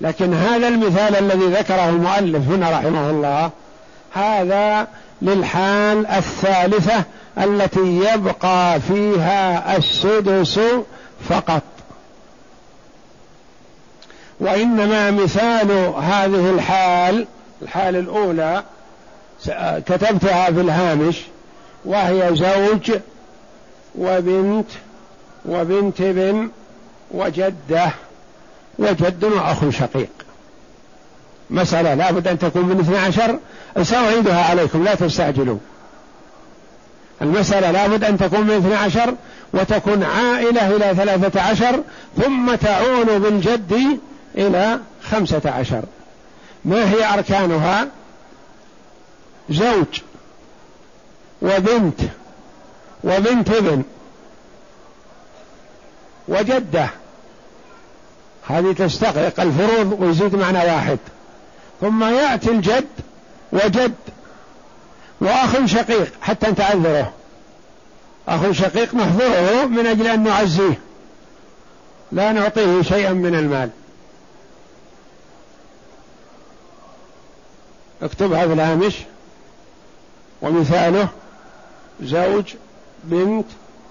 لكن 0.01 0.33
هذا 0.33 0.67
المثال 0.67 1.15
الذي 1.15 1.45
ذكره 1.45 1.89
المؤلف 1.89 2.49
هنا 2.49 2.71
رحمه 2.71 3.09
الله 3.09 3.49
هذا 4.13 4.87
للحال 5.21 6.07
الثالثة 6.07 7.03
التي 7.37 8.01
يبقى 8.13 8.79
فيها 8.81 9.77
السدس 9.77 10.59
فقط. 11.29 11.61
وإنما 14.39 15.11
مثال 15.11 15.71
هذه 16.01 16.49
الحال 16.49 17.25
الحال 17.61 17.95
الأولى 17.95 18.63
كتبتها 19.85 20.51
في 20.51 20.61
الهامش 20.61 21.21
وهي 21.85 22.35
زوج 22.35 22.91
وبنت 23.95 24.67
وبنت 25.45 26.01
ابن 26.01 26.49
وجدة 27.11 27.91
وجد 28.79 29.23
وأخ 29.23 29.69
شقيق. 29.69 30.09
مسألة 31.49 31.93
لا 31.93 32.11
بد 32.11 32.27
أن 32.27 32.39
تكون 32.39 32.65
من 32.65 32.79
اثنى 32.79 32.97
عشر 32.97 33.39
سأعيدها 33.83 34.43
عليكم 34.43 34.83
لا 34.83 34.95
تستعجلوا. 34.95 35.57
المسألة 37.21 37.71
لا 37.71 37.87
بد 37.87 38.03
أن 38.03 38.17
تكون 38.17 38.41
من 38.41 38.51
اثنى 38.51 38.75
عشر 38.75 39.13
وتكون 39.53 40.03
عائلة 40.03 40.75
إلى 40.75 40.95
ثلاثة 40.95 41.41
عشر 41.41 41.83
ثم 42.17 42.55
تعود 42.55 43.21
بالجد 43.21 43.99
إلى 44.37 44.79
خمسة 45.03 45.41
عشر. 45.45 45.83
ما 46.65 46.91
هي 46.91 47.13
أركانها؟ 47.13 47.87
زوج 49.49 50.01
وبنت 51.41 52.01
وبنت 53.03 53.49
ابن 53.49 53.83
وجدة. 56.27 56.89
هذه 58.47 58.71
تستغرق 58.71 59.39
الفروض 59.39 60.01
ويزيد 60.01 60.35
معنى 60.35 60.57
واحد. 60.57 60.97
ثم 61.81 62.03
يأتي 62.03 62.51
الجد 62.51 62.87
وجد 63.51 63.93
وأخ 65.21 65.65
شقيق 65.65 66.13
حتى 66.21 66.53
تعذره 66.53 67.13
أخ 68.27 68.51
شقيق 68.51 68.95
نحضره 68.95 69.65
من 69.65 69.85
أجل 69.85 70.07
أن 70.07 70.23
نعزيه. 70.23 70.79
لا 72.11 72.31
نعطيه 72.31 72.81
شيئا 72.81 73.13
من 73.13 73.35
المال. 73.35 73.69
اكتبها 78.01 78.47
في 78.47 78.53
الهامش. 78.53 78.97
ومثاله 80.41 81.07
زوج 82.01 82.53
بنت 83.03 83.45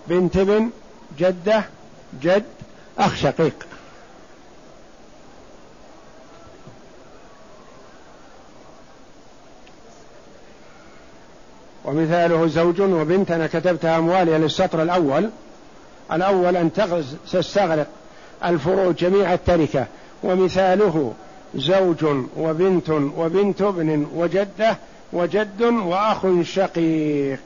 بنت 0.07 0.37
ابن 0.37 0.71
جدة 1.19 1.65
جد 2.23 2.45
أخ 2.99 3.17
شقيق. 3.17 3.55
ومثاله 11.85 12.47
زوج 12.47 12.81
وبنت 12.81 13.31
أنا 13.31 13.47
كتبتها 13.47 13.99
أموالي 13.99 14.39
للسطر 14.39 14.83
الأول. 14.83 15.31
الأول 16.13 16.57
أن 16.57 16.71
تستغرق 17.33 17.87
الفروع 18.45 18.91
جميع 18.91 19.35
التركة. 19.35 19.87
ومثاله 20.23 21.15
زوج 21.57 22.05
وبنت 22.37 22.91
وبنت 22.91 23.63
ابن 23.63 24.07
وجدة 24.15 24.77
وجد 25.13 25.63
وأخ 25.63 26.27
شقيق. 26.43 27.39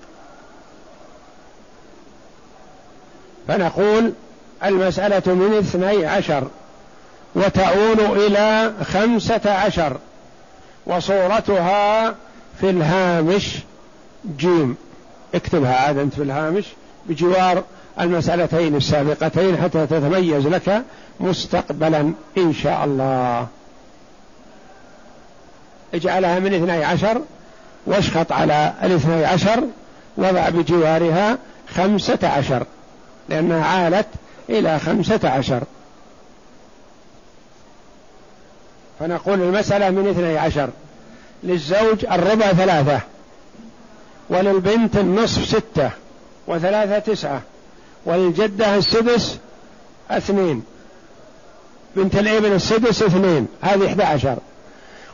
فنقول 3.48 4.12
المسألة 4.64 5.34
من 5.34 5.58
اثني 5.58 6.06
عشر 6.06 6.44
وتؤول 7.34 8.00
إلى 8.00 8.72
خمسة 8.84 9.50
عشر 9.50 9.96
وصورتها 10.86 12.14
في 12.60 12.70
الهامش 12.70 13.58
جيم. 14.38 14.76
اكتبها 15.34 15.74
عاد 15.74 15.98
أنت 15.98 16.14
في 16.14 16.22
الهامش 16.22 16.64
بجوار 17.06 17.62
المسألتين 18.00 18.76
السابقتين 18.76 19.56
حتى 19.56 19.86
تتميز 19.86 20.46
لك 20.46 20.82
مستقبلا 21.20 22.12
إن 22.38 22.52
شاء 22.52 22.84
الله. 22.84 23.46
اجعلها 25.94 26.38
من 26.38 26.54
اثني 26.54 26.84
عشر 26.84 27.20
واشخط 27.86 28.32
على 28.32 28.72
الاثني 28.82 29.24
عشر 29.24 29.64
وضع 30.16 30.48
بجوارها 30.48 31.38
خمسة 31.74 32.18
عشر 32.22 32.66
لأنها 33.28 33.64
عالت 33.64 34.06
إلى 34.48 34.78
خمسة 34.78 35.28
عشر. 35.28 35.62
فنقول 39.00 39.42
المسألة 39.42 39.90
من 39.90 40.08
اثني 40.08 40.38
عشر. 40.38 40.70
للزوج 41.42 42.04
الربع 42.04 42.46
ثلاثة 42.46 43.00
وللبنت 44.28 44.96
النصف 44.96 45.48
ستة 45.48 45.90
وثلاثة 46.46 46.98
تسعة 46.98 47.42
وللجدة 48.04 48.76
السدس 48.76 49.38
اثنين. 50.10 50.62
بنت 51.96 52.14
الابن 52.14 52.52
السدس 52.52 53.02
اثنين 53.02 53.48
هذه 53.60 53.86
إحدى 53.86 54.02
عشر. 54.02 54.36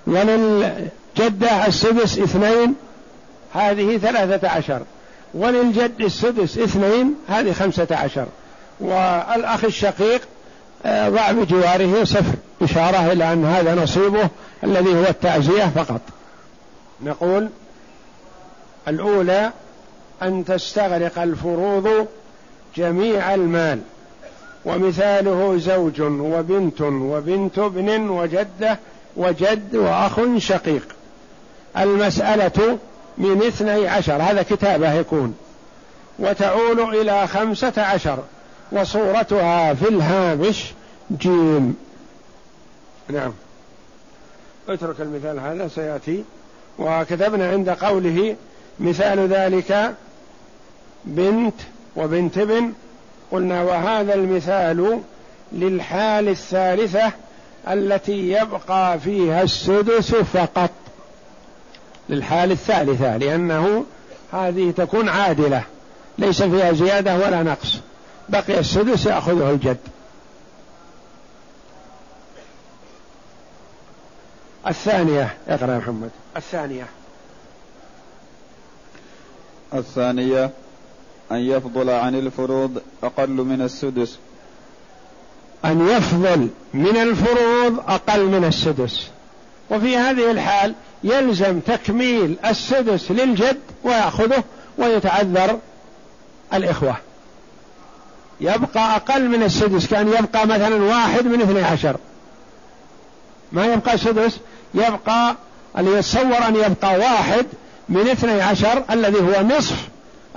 وللجدة 0.07 1.67
السدس 1.67 2.19
اثنين 2.19 2.75
هذه 3.55 3.99
ثلاثة 3.99 4.49
عشر. 4.49 4.83
وللجد 5.35 6.01
السدس 6.01 6.59
اثنين 6.59 7.15
هذه 7.29 7.53
خمسة 7.53 7.89
عشر. 7.91 8.27
والأخ 8.81 9.65
الشقيق 9.65 10.21
آه، 10.87 11.09
ضع 11.09 11.33
بجواره 11.33 12.05
صفر. 12.05 12.35
إشارة 12.63 13.13
إلى 13.13 13.33
أن 13.33 13.45
هذا 13.45 13.75
نصيبه 13.75 14.29
الذي 14.65 14.95
هو 14.95 15.05
التعزية 15.05 15.65
فقط. 15.65 16.01
نقول 17.03 17.49
الأولى 18.89 19.51
أن 20.23 20.45
تستغرق 20.45 21.19
الفروض 21.19 22.07
جميع 22.77 23.35
المال. 23.35 23.81
ومثاله 24.65 25.59
زوج 25.59 26.01
وبنت 26.01 26.81
وبنت 26.81 27.59
ابن 27.59 28.09
وجدة 28.11 28.79
وجد 29.17 29.77
وأخ 29.77 30.21
شقيق. 30.39 30.89
المسألة 31.79 32.79
من 33.19 33.43
اثني 33.47 33.89
عشر 33.89 34.23
هذا 34.23 34.43
كتابة 34.43 34.93
يكون. 34.93 35.35
وتعول 36.19 36.97
إلى 36.97 37.27
خمسة 37.27 37.73
عشر 37.77 38.19
وصورتها 38.73 39.75
في 39.75 39.89
الهامش 39.89 40.73
جيم. 41.19 41.77
نعم. 43.09 43.33
اترك 44.69 45.01
المثال 45.01 45.39
هذا 45.41 45.69
سيأتي. 45.69 46.25
وكتبنا 46.79 47.51
عند 47.51 47.71
قوله 47.71 48.37
مثال 48.81 49.29
ذلك 49.29 49.95
بنت 51.05 51.55
وبنت 51.97 52.39
ابن. 52.39 52.73
قلنا 53.31 53.63
وهذا 53.63 54.15
المثال 54.15 55.01
للحال 55.53 56.29
الثالثة 56.29 57.13
التي 57.69 58.31
يبقى 58.33 59.01
فيها 59.01 59.43
السدس 59.43 60.15
فقط 60.15 60.71
للحال 62.09 62.51
الثالثة 62.53 63.17
لأنه 63.17 63.85
هذه 64.33 64.71
تكون 64.71 65.09
عادلة 65.09 65.63
ليس 66.19 66.43
فيها 66.43 66.73
زيادة 66.73 67.15
ولا 67.17 67.43
نقص. 67.43 67.79
بقي 68.29 68.59
السدس 68.59 69.07
يأخذه 69.07 69.51
الجد. 69.51 69.77
الثانية 74.67 75.37
اقرأ 75.49 75.73
يا 75.73 75.79
محمد. 75.79 76.11
الثانية. 76.37 76.87
الثانية 79.75 80.51
أن 81.33 81.37
يفضل 81.37 81.91
عن 81.91 82.15
الفروض 82.15 82.83
أقل 83.03 83.31
من 83.31 83.63
السدس. 83.63 84.19
أن 85.65 85.89
يفضل 85.89 86.49
من 86.75 86.97
الفروض 86.97 87.79
أقل 87.89 88.25
من 88.25 88.45
السدس. 88.45 89.07
وفي 89.71 89.97
هذه 89.97 90.31
الحال 90.31 90.75
يلزم 91.05 91.61
تكميل 91.61 92.37
السدس 92.47 93.11
للجد 93.11 93.61
ويأخذه 93.85 94.45
ويتعذر 94.79 95.59
الإخوة. 96.55 96.97
يبقى 98.41 98.97
أقل 98.97 99.29
من 99.29 99.43
السدس 99.43 99.87
كأن 99.87 100.09
يبقى 100.09 100.47
مثلا 100.47 100.83
واحد 100.83 101.27
من 101.27 101.41
اثني 101.43 101.63
عشر. 101.63 101.97
ما 103.53 103.67
يبقى 103.67 103.99
سدس؟ 103.99 104.39
يبقى 104.75 105.37
اللي 105.79 105.99
يتصور 105.99 106.49
أن 106.49 106.57
يبقى 106.57 106.99
واحد 106.99 107.47
من 107.89 108.09
اثني 108.09 108.43
عشر 108.43 108.85
الذي 108.91 109.21
هو 109.21 109.43
نصف 109.43 109.89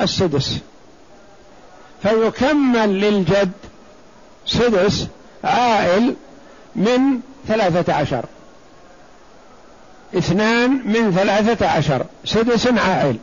السدس. 0.02 0.58
فيكمل 2.04 3.02
للجد 3.02 3.52
سدس 4.50 5.08
عائل 5.44 6.16
من 6.76 7.20
ثلاثة 7.48 7.94
عشر. 7.94 8.26
اثنان 10.18 10.82
من 10.86 11.12
ثلاثة 11.12 11.68
عشر. 11.68 12.06
سدس 12.26 12.68
عائل. 12.68 13.18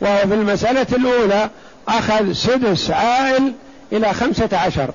وهو 0.00 0.16
في 0.16 0.34
المسألة 0.34 0.86
الأولى 0.92 1.50
أخذ 1.88 2.32
سدس 2.32 2.90
عائل 2.90 3.52
إلى 3.92 4.14
خمسة 4.14 4.48
عشر. 4.52 4.90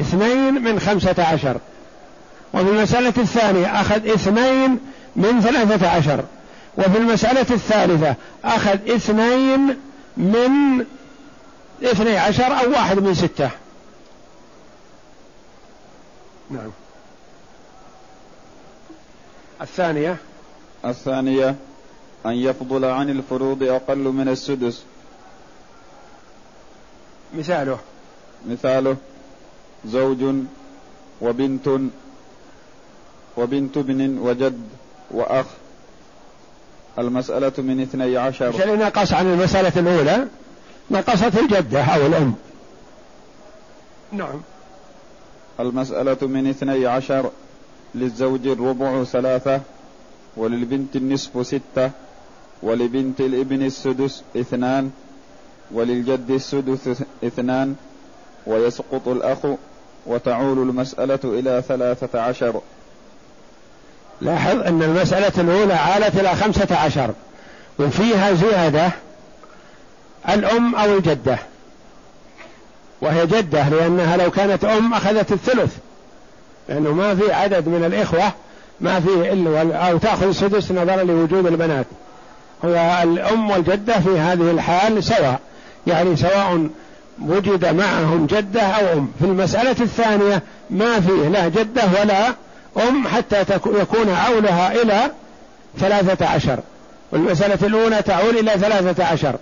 اثنين 0.00 0.54
من 0.54 0.80
خمسة 0.80 1.24
عشر. 1.24 1.56
وفي 2.54 2.70
المسألة 2.70 3.12
الثانية 3.18 3.80
أخذ 3.80 4.08
اثنين 4.08 4.78
من 5.16 5.40
ثلاثة 5.40 5.88
عشر. 5.88 6.24
وفي 6.78 6.98
المسألة 6.98 7.46
الثالثة 7.50 8.14
أخذ 8.44 8.90
اثنين 8.90 9.76
من 10.16 10.84
اثني 11.82 12.18
عشر 12.18 12.58
أو 12.60 12.70
واحد 12.70 12.98
من 12.98 13.14
ستة. 13.14 13.50
نعم. 16.52 16.70
الثانية. 19.60 20.16
الثانية 20.84 21.54
أن 22.26 22.32
يفضل 22.32 22.84
عن 22.84 23.10
الفروض 23.10 23.62
أقل 23.62 23.98
من 23.98 24.28
السدس. 24.28 24.82
مثاله. 27.34 27.78
مثاله 28.48 28.96
زوج 29.86 30.34
وبنت 31.20 31.68
وبنت 33.36 33.76
ابن 33.76 34.18
وجد 34.18 34.60
وأخ. 35.10 35.46
المسألة 36.98 37.52
من 37.58 37.80
اثني 37.80 38.16
عشر. 38.16 38.48
عشان 38.48 38.78
نقص 38.78 39.12
عن 39.12 39.26
المسألة 39.32 39.80
الأولى؟ 39.80 40.26
نقصت 40.90 41.38
الجدة 41.38 41.84
أو 41.84 42.06
الأم. 42.06 42.34
نعم. 44.12 44.40
المسألة 45.62 46.16
من 46.22 46.46
اثني 46.46 46.86
عشر 46.86 47.30
للزوج 47.94 48.46
الربع 48.46 49.04
ثلاثة 49.04 49.60
وللبنت 50.36 50.96
النصف 50.96 51.46
ستة 51.46 51.90
ولبنت 52.62 53.20
الابن 53.20 53.62
السدس 53.62 54.22
اثنان 54.36 54.90
وللجد 55.70 56.30
السدس 56.30 57.02
اثنان 57.24 57.74
ويسقط 58.46 59.08
الأخ 59.08 59.38
وتعول 60.06 60.58
المسألة 60.58 61.18
إلى 61.24 61.62
ثلاثة 61.68 62.20
عشر. 62.20 62.60
لاحظ 64.20 64.60
أن 64.60 64.82
المسألة 64.82 65.32
الأولى 65.38 65.74
عالت 65.74 66.20
إلى 66.20 66.34
خمسة 66.34 66.76
عشر 66.76 67.10
وفيها 67.78 68.32
زيادة 68.32 68.90
الأم 70.28 70.74
أو 70.74 70.96
الجدة. 70.96 71.38
وهي 73.02 73.26
جدة 73.26 73.68
لأنها 73.68 74.16
لو 74.16 74.30
كانت 74.30 74.64
أم 74.64 74.94
أخذت 74.94 75.32
الثلث. 75.32 75.76
لأنه 76.68 76.92
ما 76.92 77.14
في 77.14 77.32
عدد 77.32 77.68
من 77.68 77.84
الإخوة 77.84 78.32
ما 78.80 79.00
فيه 79.00 79.32
إلا 79.32 79.90
أو 79.90 79.98
تأخذ 79.98 80.26
السدس 80.26 80.72
نظرا 80.72 81.02
لوجود 81.02 81.46
البنات. 81.46 81.86
هو 82.64 83.02
الأم 83.02 83.50
والجدة 83.50 84.00
في 84.00 84.18
هذه 84.18 84.50
الحال 84.50 85.04
سواء 85.04 85.40
يعني 85.86 86.16
سواء 86.16 86.68
وجد 87.22 87.74
معهم 87.74 88.26
جدة 88.26 88.62
أو 88.62 88.98
أم. 88.98 89.08
في 89.18 89.24
المسألة 89.24 89.76
الثانية 89.80 90.42
ما 90.70 91.00
فيه 91.00 91.28
لا 91.28 91.48
جدة 91.48 91.82
ولا 92.00 92.28
أم 92.88 93.06
حتى 93.06 93.40
يكون 93.66 94.08
عولها 94.10 94.82
إلى 94.82 95.00
ثلاثة 95.78 96.26
عشر. 96.26 96.58
والمسألة 97.12 97.66
الأولى 97.66 98.02
تعول 98.02 98.38
إلى 98.38 98.50
ثلاثة 98.50 99.04
عشر 99.04 99.34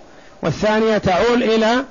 والثانية 0.43 0.99
تعول 0.99 1.43
إلى 1.43 1.85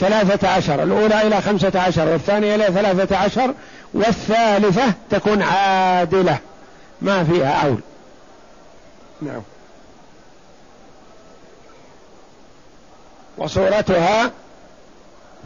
ثلاثة 0.00 0.48
عشر 0.48 0.82
الأولى 0.82 1.26
إلى 1.26 1.42
خمسة 1.42 1.80
عشر 1.80 2.08
والثانية 2.08 2.54
إلى 2.54 2.64
ثلاثة 2.64 3.16
عشر 3.16 3.54
والثالثة 3.94 4.92
تكون 5.10 5.42
عادلة 5.42 6.38
ما 7.02 7.24
فيها 7.24 7.54
عول. 7.54 7.80
نعم. 9.22 9.42
وصورتها 13.38 14.30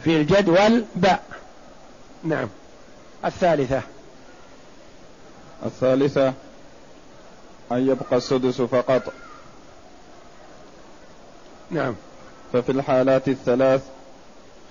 في 0.03 0.17
الجدول 0.17 0.85
باء 0.95 1.23
نعم. 2.23 2.49
الثالثة. 3.25 3.81
الثالثة 5.65 6.33
أن 7.71 7.87
يبقى 7.87 8.17
السدس 8.17 8.61
فقط. 8.61 9.13
نعم. 11.71 11.95
ففي 12.53 12.71
الحالات 12.71 13.27
الثلاث 13.27 13.81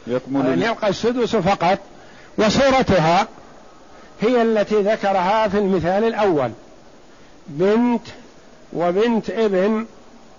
يكمل 0.07 0.47
أن 0.47 0.63
يبقى 0.63 0.89
السدس 0.89 1.37
فقط 1.37 1.79
وصورتها 2.39 3.29
هي 4.21 4.43
التي 4.43 4.83
ذكرها 4.83 5.49
في 5.49 5.59
المثال 5.59 6.05
الأول. 6.05 6.51
بنت 7.47 8.03
وبنت 8.73 9.31
ابن 9.31 9.87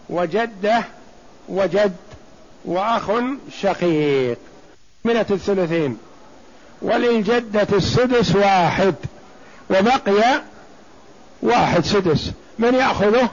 وجدة 0.10 0.84
وجد 1.50 1.96
وأخ 2.66 3.12
شقيق. 3.62 4.38
من 5.04 5.18
الثلثين 5.18 5.98
وللجدة 6.82 7.68
السدس 7.74 8.36
واحد 8.36 8.96
وبقي 9.70 10.42
واحد 11.42 11.86
سدس. 11.86 12.32
من 12.60 12.76
يأخذه؟ 12.76 13.30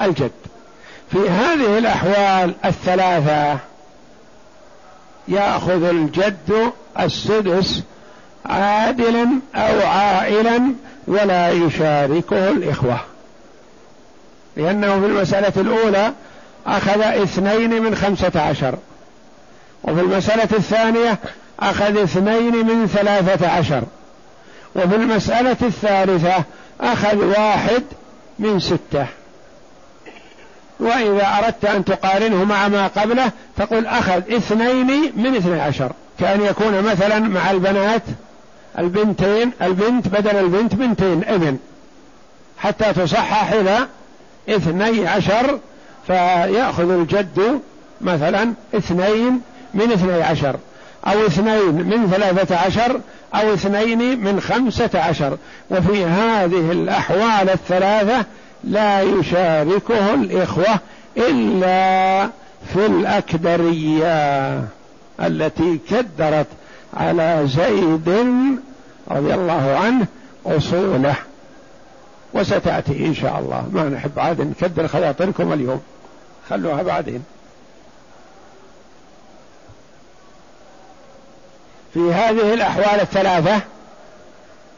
الجد. 0.00 0.30
في 1.12 1.18
هذه 1.28 1.78
الأحوال 1.78 2.54
الثلاثة 2.64 3.69
يأخذ 5.30 5.82
الجد 5.82 6.72
السدس 7.00 7.82
عادلا 8.46 9.28
أو 9.54 9.86
عائلا 9.86 10.60
ولا 11.06 11.50
يشاركه 11.50 12.50
الإخوة. 12.50 13.00
لأنه 14.56 15.00
في 15.00 15.06
المسألة 15.06 15.52
الأولى 15.56 16.12
أخذ 16.66 17.00
اثنين 17.00 17.82
من 17.82 17.94
خمسة 17.94 18.40
عشر. 18.40 18.74
وفي 19.82 20.00
المسألة 20.00 20.48
الثانية 20.52 21.18
أخذ 21.60 22.02
اثنين 22.02 22.66
من 22.66 22.86
ثلاثة 22.86 23.48
عشر. 23.48 23.82
وفي 24.76 24.96
المسألة 24.96 25.56
الثالثة 25.62 26.44
أخذ 26.80 27.24
واحد 27.24 27.82
من 28.38 28.60
ستة. 28.60 29.06
وإذا 30.80 31.38
أردت 31.38 31.64
أن 31.64 31.84
تقارنه 31.84 32.44
مع 32.44 32.68
ما 32.68 32.86
قبله 32.86 33.30
تقول 33.56 33.86
أخذ 33.86 34.22
اثنين 34.36 35.12
من 35.16 35.36
اثني 35.36 35.60
عشر. 35.60 35.92
كأن 36.20 36.40
يكون 36.40 36.82
مثلا 36.82 37.18
مع 37.18 37.50
البنات 37.50 38.02
البنتين 38.78 39.50
البنت 39.62 40.08
بدل 40.08 40.36
البنت 40.36 40.74
بنتين 40.74 41.24
ابن. 41.24 41.58
حتى 42.58 42.92
تصحح 42.92 43.52
إلى 43.52 43.78
اثني 44.48 45.08
عشر 45.08 45.58
فيأخذ 46.06 46.90
الجد 46.90 47.60
مثلا 48.00 48.52
اثنين 48.74 49.40
من 49.74 49.92
اثني 49.92 50.22
عشر. 50.22 50.56
أو 51.06 51.26
اثنين 51.26 51.74
من 51.74 52.10
ثلاثة 52.10 52.56
عشر 52.56 53.00
أو 53.34 53.54
اثنين 53.54 54.20
من 54.20 54.40
خمسة 54.40 54.90
عشر. 54.94 55.36
وفي 55.70 56.04
هذه 56.04 56.72
الأحوال 56.72 57.50
الثلاثة 57.50 58.24
لا 58.64 59.02
يشاركه 59.02 60.14
الإخوة 60.14 60.78
إلا 61.16 62.30
في 62.72 62.86
الأكدرية 62.86 64.64
التي 65.20 65.78
كدرت 65.90 66.46
على 66.94 67.42
زيد 67.46 68.08
رضي 69.10 69.34
الله 69.34 69.78
عنه 69.84 70.06
أصوله. 70.46 71.14
وستأتي 72.34 73.06
إن 73.06 73.14
شاء 73.14 73.38
الله. 73.38 73.68
ما 73.72 73.88
نحب 73.88 74.18
عاد 74.18 74.40
نكدر 74.40 74.88
خواطركم 74.88 75.52
اليوم. 75.52 75.80
خلوها 76.50 76.82
بعدين. 76.82 77.24
في 81.94 82.12
هذه 82.12 82.54
الأحوال 82.54 83.00
الثلاثة 83.00 83.60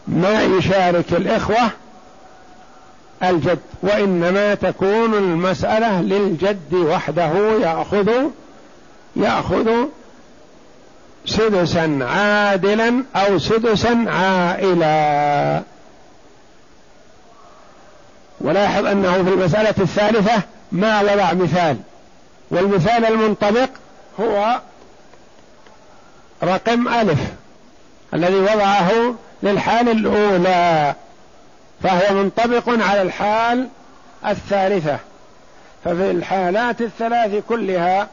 ما 0.09 0.43
يشارك 0.43 1.13
الإخوة 1.13 1.71
الجد 3.25 3.59
وإنما 3.83 4.55
تكون 4.55 5.15
المسألة 5.15 6.01
للجد 6.01 6.75
وحده 6.75 7.33
يأخذ 7.61 8.11
يأخذ 9.17 9.71
سدسا 11.27 11.99
عادلا 12.03 13.05
أو 13.17 13.39
سدسا 13.39 14.05
عائلا. 14.09 15.63
ولاحظ 18.41 18.87
أنه 18.87 19.13
في 19.13 19.35
المسألة 19.35 19.75
الثالثة 19.79 20.43
ما 20.73 21.01
وضع 21.01 21.33
مثال 21.33 21.77
والمثال 22.51 23.05
المنطبق 23.05 23.69
هو 24.21 24.61
رقم 26.43 26.89
ألف 26.89 27.21
الذي 28.15 28.37
وضعه 28.37 29.15
للحال 29.43 29.89
الأولى. 29.89 30.95
فهو 31.83 32.15
منطبق 32.15 32.69
على 32.69 33.03
الحال 33.03 33.69
الثالثة. 34.27 34.99
ففي 35.85 36.11
الحالات 36.11 36.81
الثلاث 36.81 37.45
كلها 37.49 38.09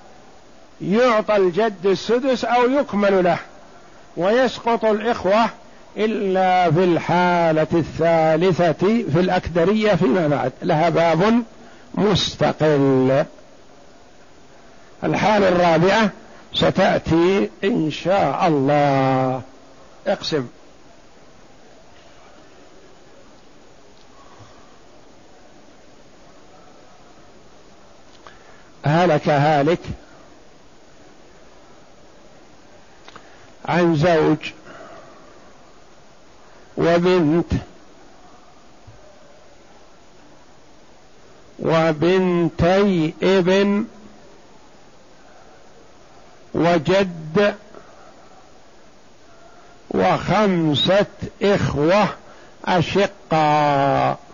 يعطى 0.82 1.36
الجد 1.36 1.86
السدس 1.86 2.45
أو 2.45 2.69
يكمل 2.69 3.23
له 3.23 3.38
ويسقط 4.17 4.86
الإخوة 4.86 5.45
إلا 5.97 6.71
في 6.71 6.84
الحالة 6.84 7.67
الثالثة 7.73 8.88
في 9.13 9.19
الأكدرية 9.19 9.95
فيما 9.95 10.27
بعد. 10.27 10.51
لها 10.62 10.89
باب 10.89 11.43
مستقل. 11.95 13.25
الحالة 15.03 15.49
الرابعة 15.49 16.10
ستأتي 16.53 17.49
إن 17.63 17.91
شاء 17.91 18.47
الله. 18.47 19.41
اقسم. 20.08 20.47
هلك 28.85 29.29
هالك 29.29 29.79
عن 33.65 33.95
زوج 33.95 34.37
وبنت 36.77 37.53
وبنتي 41.59 43.13
ابن 43.23 43.85
وجد 46.53 47.55
وخمسة 49.91 51.05
إخوة 51.41 52.07
أشقاء. 52.65 54.28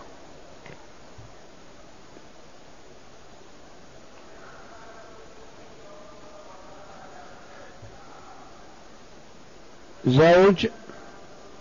زوج 10.06 10.66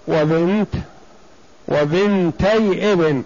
وبنت 0.07 0.75
وبنتي 1.67 2.91
ابن. 2.93 3.23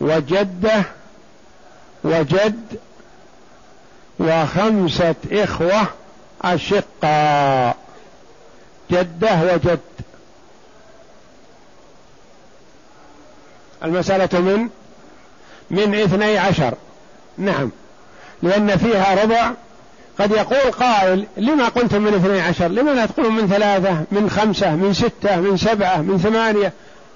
وجدة 0.00 0.82
وجد 2.04 2.78
وخمسة 4.18 5.14
إخوة 5.32 5.86
أشقاء 6.42 7.76
جدة 8.90 9.42
وجد. 9.42 9.80
المسألة 13.82 14.40
من؟ 14.40 14.68
من 15.70 15.94
اثني 15.94 16.38
عشر. 16.38 16.74
نعم. 17.38 17.70
لأن 18.42 18.76
فيها 18.76 19.22
ربع 19.24 19.52
قد 20.20 20.30
يقول 20.30 20.72
قائل 20.72 21.26
لما 21.36 21.68
قلتم 21.68 22.02
من 22.02 22.14
اثني 22.14 22.40
عشر؟ 22.40 22.68
لما 22.68 22.90
لا 22.90 23.06
تقولون 23.06 23.36
من 23.36 23.48
ثلاثة 23.48 24.04
من 24.12 24.30
خمسة 24.30 24.76
من 24.76 24.92
ستة 24.92 25.36
من 25.36 25.56
سبعة 25.56 25.96
من 25.96 26.18
ثمانية؟ 26.18 26.72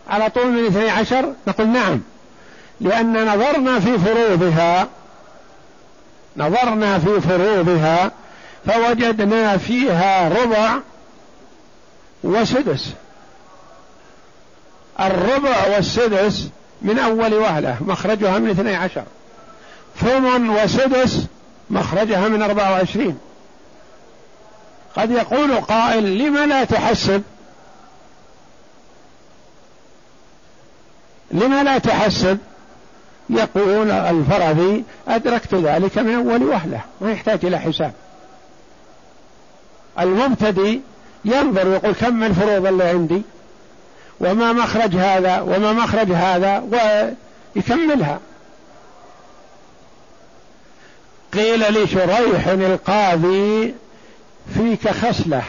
على 0.08 0.30
طول 0.30 0.46
من 0.46 0.66
اثني 0.66 0.90
عشر؟ 0.90 1.32
نقول 1.46 1.68
نعم 1.68 2.00
لأن 2.80 3.26
نظرنا 3.26 3.80
في 3.80 3.98
فروضها 3.98 4.88
نظرنا 6.36 6.98
في 6.98 7.20
فروضها 7.20 8.10
فوجدنا 8.66 9.56
فيها 9.56 10.28
ربع 10.28 10.74
وسدس. 12.24 12.92
الربع 15.00 15.68
والسدس 15.76 16.48
من 16.82 16.98
أول 16.98 17.34
وهلة 17.34 17.76
مخرجها 17.80 18.38
من 18.38 18.50
اثني 18.50 18.76
عشر. 18.76 19.04
ثمن 20.00 20.50
وسدس 20.50 21.26
مخرجها 21.70 22.28
من 22.28 22.42
أربعة 22.42 22.72
وعشرين. 22.72 23.18
قد 24.96 25.10
يقول 25.10 25.60
قائل 25.60 26.18
لم 26.18 26.36
لا 26.36 26.64
تحسب؟ 26.64 27.22
لم 31.30 31.54
لا 31.54 31.78
تحسب؟ 31.78 32.38
يقول 33.30 33.90
الفرضي 33.90 34.84
أدركت 35.08 35.54
ذلك 35.54 35.98
من 35.98 36.14
أول 36.14 36.42
وهلة 36.42 36.80
ما 37.00 37.12
يحتاج 37.12 37.44
إلى 37.44 37.58
حساب. 37.58 37.92
المبتدي 40.00 40.80
ينظر 41.24 41.66
يقول 41.66 41.92
كم 41.94 42.22
الفروض 42.22 42.66
اللي 42.66 42.84
عندي؟ 42.84 43.22
وما 44.20 44.52
مخرج 44.52 44.96
هذا 44.96 45.40
وما 45.40 45.72
مخرج 45.72 46.12
هذا 46.12 46.64
ويكملها. 47.56 48.20
قيل 51.34 51.82
لشريح 51.82 52.46
القاضي 52.46 53.74
فيك 54.54 54.88
خصلة. 54.88 55.42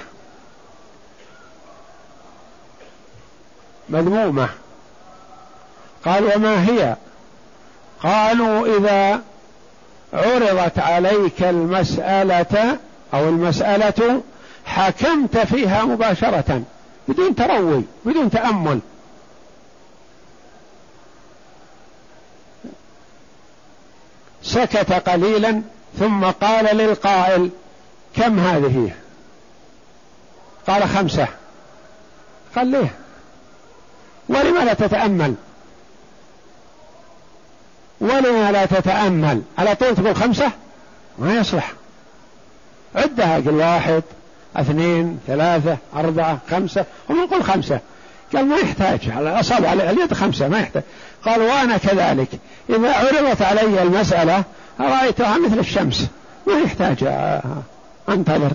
مذمومة. 3.90 4.50
قال 6.06 6.36
وما 6.36 6.70
هي؟ 6.70 6.96
قالوا 8.04 8.78
إذا 8.78 9.22
عرضت 10.14 10.80
عليك 10.80 11.44
المسألة 11.44 12.78
أو 13.14 13.30
المسألة 13.30 14.22
حكمت 14.66 15.38
فيها 15.38 15.86
مباشرة 15.86 16.62
بدون 17.08 17.36
تروي 17.36 17.84
بدون 18.06 18.30
تأمل. 18.30 18.80
سكت 24.46 25.10
قليلا 25.10 25.62
ثم 26.00 26.26
قال 26.26 26.78
للقائل 26.78 27.50
كم 28.16 28.40
هذه؟ 28.40 28.92
قال 30.68 30.90
خمسة. 30.90 31.28
قال 32.56 32.68
ليه؟ 32.68 32.94
ولم 34.30 34.58
لا 34.58 34.74
تتأمل؟ 34.74 35.36
ولم 38.02 38.52
لا 38.52 38.66
تتأمل؟ 38.66 39.42
على 39.58 39.76
طول 39.76 39.96
تقول 39.96 40.16
خمسة؟ 40.16 40.52
ما 41.20 41.36
يصلح. 41.36 41.74
عدها 42.96 43.36
قل 43.36 43.54
واحد 43.54 44.04
اثنين 44.56 45.20
ثلاثة 45.28 45.78
أربعة 45.96 46.40
خمسة. 46.52 46.86
هم 47.10 47.24
نقول 47.24 47.44
خمسة؟ 47.44 47.80
قال 48.36 48.46
ما 48.46 48.58
يحتاج 48.58 49.10
على 49.10 49.40
أصابع 49.40 49.74
اليد 49.74 50.14
خمسة 50.14 50.48
ما 50.48 50.60
يحتاج. 50.60 50.84
قال 51.26 51.42
وأنا 51.42 51.78
كذلك. 51.78 52.28
إذا 52.70 52.94
عرضت 52.94 53.42
علي 53.42 53.82
المسألة 53.82 54.44
رأيتها 54.80 55.38
مثل 55.38 55.60
الشمس. 55.60 56.08
ما 56.48 56.54
يحتاج 56.54 57.04
أنتظر. 58.10 58.52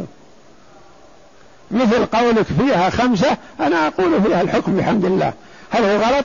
مثل 1.70 2.06
قولك 2.06 2.46
فيها 2.58 2.90
خمسة 2.90 3.36
أنا 3.60 3.86
أقول 3.86 4.22
فيها 4.22 4.40
الحكم 4.40 4.76
بحمد 4.76 5.04
الله. 5.04 5.32
هل 5.70 5.84
هو 5.84 5.96
غلط؟ 5.96 6.24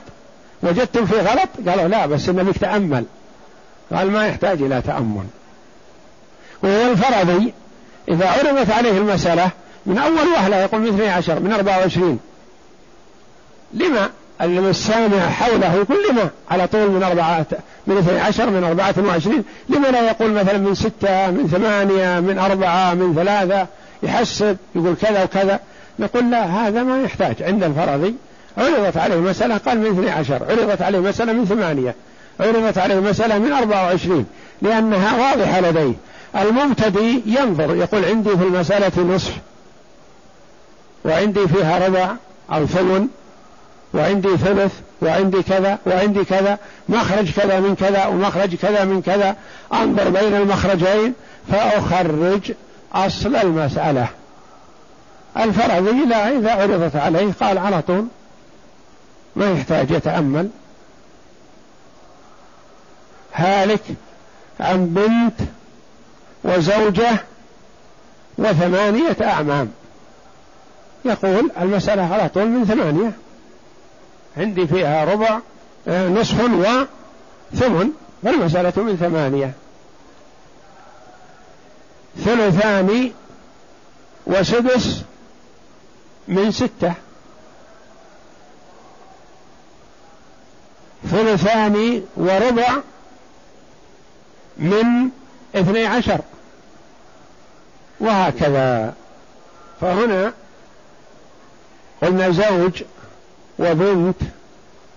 وجدتم 0.62 1.06
فيه 1.06 1.20
غلط؟ 1.20 1.48
قالوا 1.68 1.88
لا 1.88 2.06
بس 2.06 2.28
النبي 2.28 2.52
تأمل. 2.52 3.04
قال 3.92 4.10
ما 4.10 4.26
يحتاج 4.26 4.62
إلى 4.62 4.82
تأمل. 4.82 5.24
وهو 6.62 6.90
الفرضي 6.90 7.52
إذا 8.08 8.28
عرضت 8.30 8.70
عليه 8.70 8.98
المسألة 8.98 9.50
من 9.86 9.98
أول 9.98 10.28
وهلة 10.36 10.56
يقول 10.56 10.80
من 10.80 10.88
12 10.88 11.40
من 11.40 11.52
24 11.52 12.18
لما؟ 13.72 14.10
السامع 14.42 15.28
حوله 15.30 15.74
يقول 15.74 15.98
لما 16.10 16.30
على 16.50 16.66
طول 16.66 16.90
من 16.90 17.02
أربعة 17.02 17.46
من 17.86 17.96
12 17.98 18.50
من 18.50 18.64
24 18.64 19.44
لما 19.68 19.86
لا 19.86 20.00
يقول 20.00 20.30
مثلا 20.30 20.58
من 20.58 20.74
ستة 20.74 21.30
من 21.30 21.48
ثمانية 21.52 22.20
من 22.20 22.38
أربعة 22.38 22.94
من 22.94 23.14
ثلاثة؟ 23.14 23.66
يحسب 24.02 24.56
يقول 24.74 24.94
كذا 25.02 25.24
وكذا. 25.24 25.60
نقول 25.98 26.30
لا 26.30 26.44
هذا 26.44 26.82
ما 26.82 27.02
يحتاج. 27.02 27.42
عند 27.42 27.64
الفرضي 27.64 28.14
عرضت 28.58 28.96
عليه 28.96 29.16
مسألة 29.16 29.56
قال 29.56 29.78
من 29.78 29.86
12 29.86 30.34
عرضت 30.34 30.82
عليه 30.82 30.98
مسألة 30.98 31.32
من 31.32 31.44
ثمانية. 31.44 31.94
عرضت 32.40 32.78
عليه 32.78 33.00
مسألة 33.00 33.38
من 33.38 33.52
24 33.52 34.26
لأنها 34.62 35.30
واضحة 35.30 35.60
لديه. 35.60 35.94
المبتدي 36.36 37.22
ينظر 37.26 37.76
يقول 37.76 38.04
عندي 38.04 38.30
في 38.30 38.42
المسألة 38.44 39.14
نصف 39.14 39.32
وعندي 41.04 41.48
فيها 41.48 41.86
ربع 41.86 42.10
أو 42.52 42.66
ثمن. 42.66 43.08
وعندي 43.94 44.36
ثلث 44.36 44.72
وعندي 45.02 45.42
كذا 45.42 45.78
وعندي 45.86 46.24
كذا 46.24 46.58
مخرج 46.88 47.30
كذا 47.32 47.60
من 47.60 47.74
كذا 47.74 48.06
ومخرج 48.06 48.54
كذا 48.54 48.84
من 48.84 49.02
كذا. 49.02 49.36
أنظر 49.72 50.08
بين 50.10 50.34
المخرجين 50.34 51.14
فأخرج 51.52 52.52
أصل 52.94 53.36
المسألة. 53.36 54.08
الفرضي 55.36 56.04
لا 56.04 56.38
إذا 56.38 56.52
عرضت 56.52 56.96
عليه 56.96 57.32
قال 57.40 57.58
على 57.58 57.82
طول 57.82 58.06
ما 59.36 59.50
يحتاج 59.50 59.90
يتأمل. 59.90 60.48
هالك 63.34 63.82
عن 64.60 64.86
بنت 64.86 65.48
وزوجة 66.44 67.10
وثمانية 68.38 69.16
أعمام. 69.22 69.70
يقول 71.04 71.50
المسألة 71.60 72.14
على 72.14 72.28
طول 72.28 72.46
من 72.46 72.64
ثمانية. 72.64 73.12
عندي 74.36 74.66
فيها 74.66 75.04
ربع 75.04 75.40
آه، 75.88 76.08
نصف 76.08 76.40
وثمن 76.40 77.90
فالمسألة 78.22 78.72
من 78.76 78.96
ثمانية. 78.96 79.52
ثلثان 82.24 83.12
وسدس 84.26 85.02
من 86.28 86.50
ستة. 86.50 86.94
ثلثان 91.10 92.02
وربع 92.16 92.76
من 94.58 95.08
اثني 95.54 95.86
عشر. 95.86 96.20
وهكذا. 98.00 98.94
فهنا 99.80 100.32
قلنا 102.02 102.30
زوج 102.30 102.82
وبنت 103.58 104.16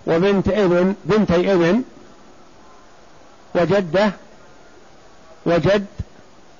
وبنت 0.06 0.48
ابن 0.48 0.94
بنتي 1.04 1.52
ابن 1.52 1.82
وجدة 3.54 4.12
وجد 5.46 5.86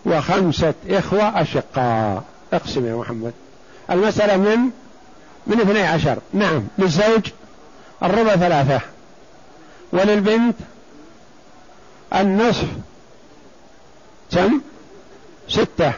وخمسة 0.07 0.75
إخوة 0.89 1.43
أشقاء. 1.43 2.23
اقسم 2.53 2.87
يا 2.87 2.95
محمد. 2.95 3.33
المسألة 3.91 4.37
من؟ 4.37 4.71
من 5.47 5.61
اثني 5.61 5.83
عشر. 5.83 6.19
نعم. 6.33 6.63
للزوج 6.79 7.31
الربع 8.03 8.37
ثلاثة. 8.37 8.81
وللبنت 9.93 10.57
النصف. 12.15 12.69
كم؟ 14.33 14.61
ستة. 15.49 15.93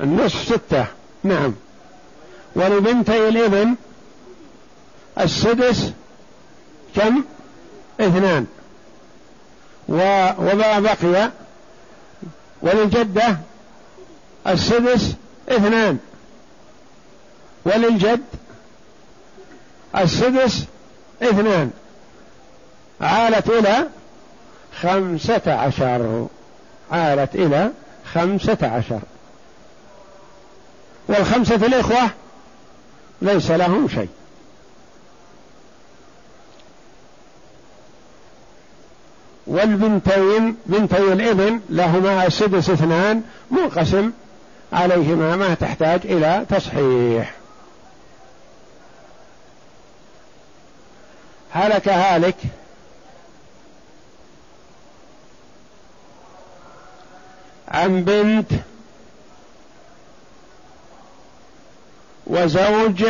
النصف 0.00 0.44
ستة. 0.44 0.86
نعم. 1.24 1.54
ولبنتي 2.56 3.28
الابن 3.28 3.74
السدس 5.22 5.92
كم؟ 6.96 7.24
اثنان. 8.00 8.46
وما 9.88 10.80
بقي؟ 10.80 11.30
وللجدة 12.62 13.36
السدس 14.46 15.14
اثنان. 15.48 15.98
وللجد 17.64 18.20
السدس 19.96 20.64
اثنان. 21.22 21.70
عالت 23.00 23.48
إلى 23.48 23.86
خمسة 24.80 25.42
عشر. 25.46 26.26
عالت 26.92 27.34
إلى 27.34 27.70
خمسة 28.14 28.58
عشر. 28.62 29.00
والخمسة 31.08 31.54
الإخوة 31.54 32.10
ليس 33.22 33.50
لهم 33.50 33.88
شيء. 33.88 34.08
والبنتين 39.50 40.56
بنتي 40.66 41.12
الابن 41.12 41.60
لهما 41.70 42.26
السدس 42.26 42.70
اثنان 42.70 43.22
منقسم 43.50 44.12
عليهما 44.72 45.36
ما 45.36 45.54
تحتاج 45.54 46.00
إلى 46.04 46.46
تصحيح. 46.48 47.34
هلك 51.50 51.88
هالك. 51.88 52.36
عن 57.68 58.04
بنت 58.04 58.52
وزوج 62.26 63.04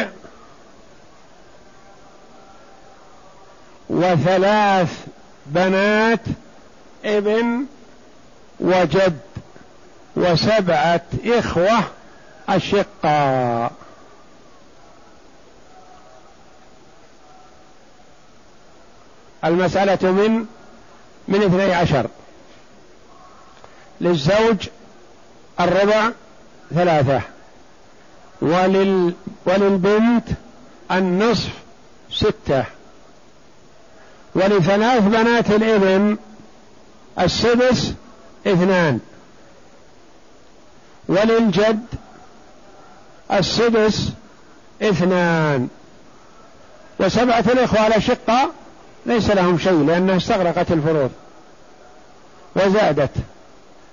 وثلاث 3.88 5.07
بنات 5.51 6.20
ابن 7.05 7.64
وجد 8.61 9.18
وسبعة 10.16 11.03
إخوة 11.24 11.78
أشقاء. 12.48 13.72
المسألة 19.44 20.12
من 20.12 20.46
من 21.28 21.42
اثني 21.42 21.74
عشر. 21.74 22.07
للزوج 24.01 24.68
الربع 25.61 26.11
ثلاثة. 26.74 27.20
ولل 28.40 29.14
وللبنت 29.46 30.28
النصف 30.90 31.51
ستة. 32.11 32.64
ولثلاث 34.35 35.03
بنات 35.03 35.51
الإبن 35.51 36.16
السدس 37.20 37.95
اثنان. 38.47 39.01
وللجد 41.09 41.85
السدس 43.33 44.09
اثنان. 44.83 45.68
وسبعة 47.01 47.45
الإخوة 47.53 47.87
الأشقاء 47.87 48.51
ليس 49.07 49.31
لهم 49.31 49.59
شيء 49.59 49.85
لأنها 49.85 50.16
استغرقت 50.16 50.72
الفروض 50.72 51.11
وزادت. 52.57 53.11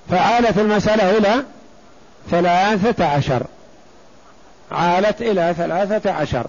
فعالت 0.10 0.58
المسألة 0.58 1.18
إلى 1.18 1.44
ثلاثة 2.32 3.06
عشر. 3.06 3.44
عالت 4.72 5.22
إلى 5.22 5.54
ثلاثة 5.58 6.12
عشر. 6.12 6.48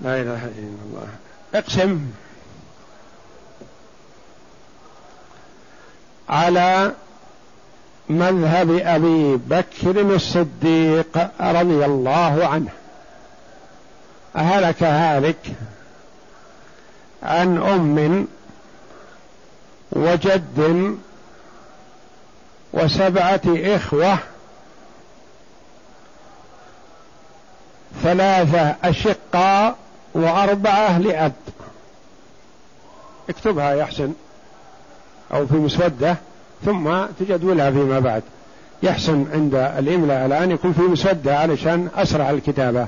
لا 0.00 0.20
إله 0.20 0.44
إلا 0.44 0.78
الله. 0.86 1.08
اقسم 1.54 2.00
على 6.28 6.92
مذهب 8.08 8.70
أبي 8.70 9.36
بكر 9.36 10.00
الصديق 10.14 11.30
رضي 11.40 11.84
الله 11.84 12.46
عنه. 12.46 12.70
أهلك 14.36 14.82
هالك 14.82 15.52
عن 17.22 17.58
أم 17.58 18.26
وجد 19.92 20.98
وسبعة 22.72 23.40
إخوة 23.46 24.18
ثلاثة 28.02 28.76
أشقاء 28.84 29.83
واربعه 30.14 30.98
لاب 30.98 31.32
اكتبها 33.28 33.74
يحسن 33.74 34.12
أو 35.34 35.46
في 35.46 35.54
مسودة. 35.54 36.16
ثم 36.64 37.04
تجدولها 37.20 37.70
فيما 37.70 38.00
بعد. 38.00 38.22
يحسن 38.82 39.26
عند 39.32 39.54
الإملاء 39.54 40.26
الآن 40.26 40.50
يكون 40.50 40.72
في 40.72 40.80
مسودة 40.80 41.38
علشان 41.38 41.88
أسرع 41.96 42.30
الكتابة. 42.30 42.86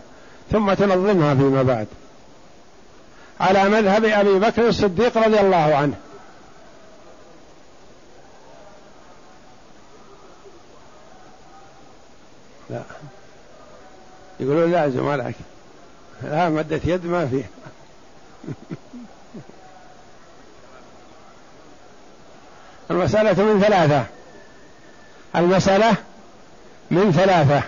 ثم 0.53 0.75
تنظمها 0.75 1.35
فيما 1.35 1.63
بعد. 1.63 1.87
على 3.41 3.69
مذهب 3.69 4.05
أبي 4.05 4.39
بكر 4.39 4.69
الصديق 4.69 5.19
رضي 5.19 5.41
الله 5.41 5.75
عنه. 5.77 5.95
لا. 12.71 12.83
يقولون 14.41 14.73
لازم 14.73 15.09
عليك 15.09 15.37
لا 16.23 16.49
مدة 16.49 16.81
يد 16.85 17.07
ما 17.07 17.27
فيه 17.27 17.45
المسألة 22.91 23.45
من 23.45 23.61
ثلاثة. 23.61 24.05
المسألة 25.37 25.95
من 26.91 27.13
ثلاثة. 27.13 27.63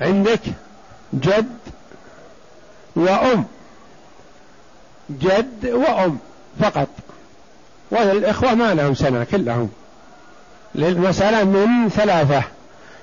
عندك 0.00 0.40
جد 1.14 1.58
وأم. 2.96 3.44
جد 5.10 5.66
وأم 5.66 6.18
فقط. 6.60 6.88
والإخوة 7.90 8.54
ما 8.54 8.74
لهم 8.74 8.94
سنة 8.94 9.24
كلهم. 9.24 9.70
للمسألة 10.74 11.44
من 11.44 11.88
ثلاثة. 11.88 12.42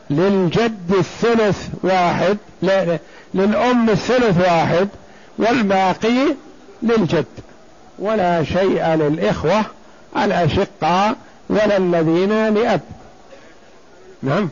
للجد 0.09 0.91
الثلث 0.91 1.69
واحد. 1.83 2.37
للأم 3.35 3.89
الثلث 3.89 4.37
واحد 4.37 4.89
والباقي 5.37 6.35
للجد. 6.83 7.25
ولا 7.99 8.43
شيء 8.43 8.85
للإخوة 8.85 9.65
الأشقاء 10.17 11.15
ولا 11.49 11.77
الذين 11.77 12.53
لأب. 12.53 12.81
نعم. 14.23 14.49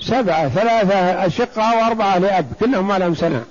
سبعة 0.00 0.48
ثلاثة 0.48 1.26
أشقاء 1.26 1.76
وأربعة 1.76 2.18
لأب 2.18 2.46
كلهم 2.60 2.88
ما 2.88 2.98
لهم 2.98 3.14
سنة 3.14 3.44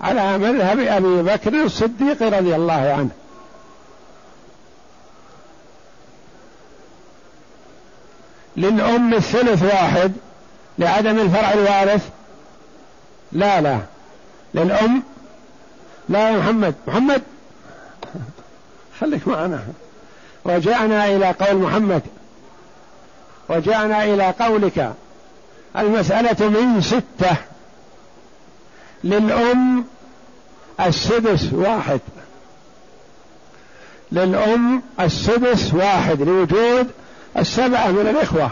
على 0.00 0.38
مذهب 0.38 0.80
أبي 0.80 1.22
بكر 1.22 1.64
الصديق 1.64 2.22
رضي 2.22 2.54
الله 2.56 2.72
عنه. 2.98 3.10
للأم 8.56 9.14
الثلث 9.14 9.62
واحد 9.62 10.12
لعدم 10.78 11.18
الفرع 11.18 11.52
الوارث؟ 11.52 12.08
لا 13.32 13.60
لا. 13.60 13.78
للأم؟ 14.54 15.02
لا 16.08 16.30
يا 16.30 16.36
محمد. 16.36 16.74
محمد! 16.86 17.22
خليك 19.00 19.28
معنا. 19.28 19.60
رجعنا 20.46 21.06
إلى 21.06 21.30
قول 21.30 21.56
محمد. 21.56 22.02
رجعنا 23.50 24.04
إلى 24.04 24.34
قولك. 24.40 24.92
المسألة 25.76 26.48
من 26.48 26.80
ستة. 26.80 27.36
للأم 29.04 29.84
السدس 30.80 31.52
واحد. 31.52 32.00
للأم 34.12 34.82
السدس 35.00 35.74
واحد 35.74 36.22
لوجود 36.22 36.90
السبعة 37.38 37.88
من 37.88 38.08
الإخوة. 38.08 38.50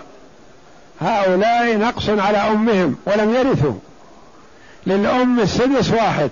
هؤلاء 1.05 1.77
نقص 1.77 2.09
على 2.09 2.39
أمهم 2.39 2.97
ولم 3.07 3.35
يرثوا. 3.35 3.75
للأم 4.87 5.41
السدس 5.41 5.91
واحد 5.91 6.31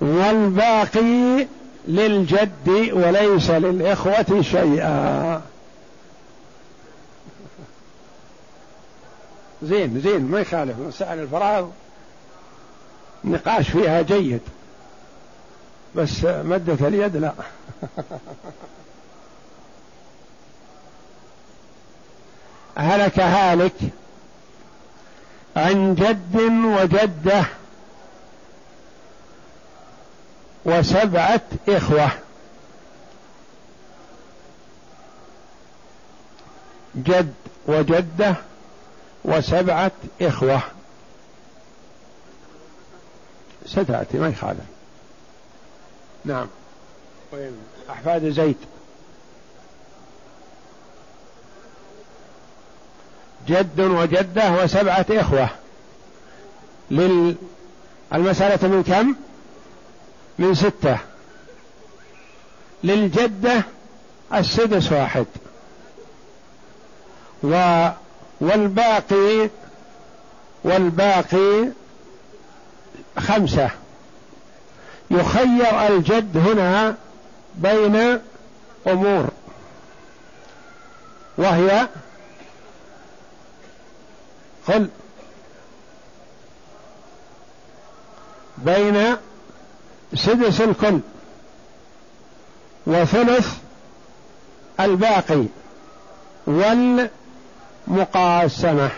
والباقي 0.00 1.46
للجد 1.88 2.90
وليس 2.92 3.50
للإخوة 3.50 4.42
شيئا. 4.42 5.42
زين 9.62 10.00
زين 10.00 10.30
ما 10.30 10.40
يخالف. 10.40 10.78
مسائل 10.78 11.18
الفراغ 11.18 11.66
نقاش 13.24 13.70
فيها 13.70 14.02
جيد. 14.02 14.40
بس 15.94 16.24
مدة 16.24 16.88
اليد 16.88 17.16
لا. 17.16 17.32
هلك 22.76 23.20
هالك 23.20 23.72
عن 25.56 25.94
جد 25.94 26.36
وجدة 26.64 27.44
وسبعة 30.64 31.40
إخوة. 31.68 32.10
جد 36.96 37.34
وجدة 37.66 38.34
وسبعة 39.24 39.92
إخوة. 40.22 40.62
ستأتي 43.66 44.18
ما 44.18 44.28
يخالف. 44.28 44.64
نعم. 46.24 46.46
وين 47.32 47.52
أحفاد 47.90 48.30
زيد. 48.30 48.56
جد 53.48 53.80
وجدة 53.80 54.52
وسبعة 54.52 55.06
إخوة. 55.10 55.48
للمسألة 56.90 58.68
من 58.68 58.82
كم؟ 58.82 59.14
من 60.38 60.54
ستة. 60.54 60.98
للجدة 62.84 63.62
السدس 64.34 64.92
واحد. 64.92 65.26
و 67.42 67.88
والباقي 68.40 69.50
والباقي 70.64 71.68
خمسة. 73.18 73.70
يخير 75.10 75.86
الجد 75.88 76.36
هنا 76.36 76.94
بين 77.54 78.20
أمور. 78.86 79.28
وهي 81.38 81.88
قل 84.68 84.88
بين 88.58 89.16
سدس 90.14 90.60
الكل 90.60 91.00
وثلث 92.86 93.48
الباقي 94.80 95.44
والمقاسمة؟ 97.86 98.90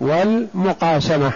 والمقاسمة. 0.00 1.32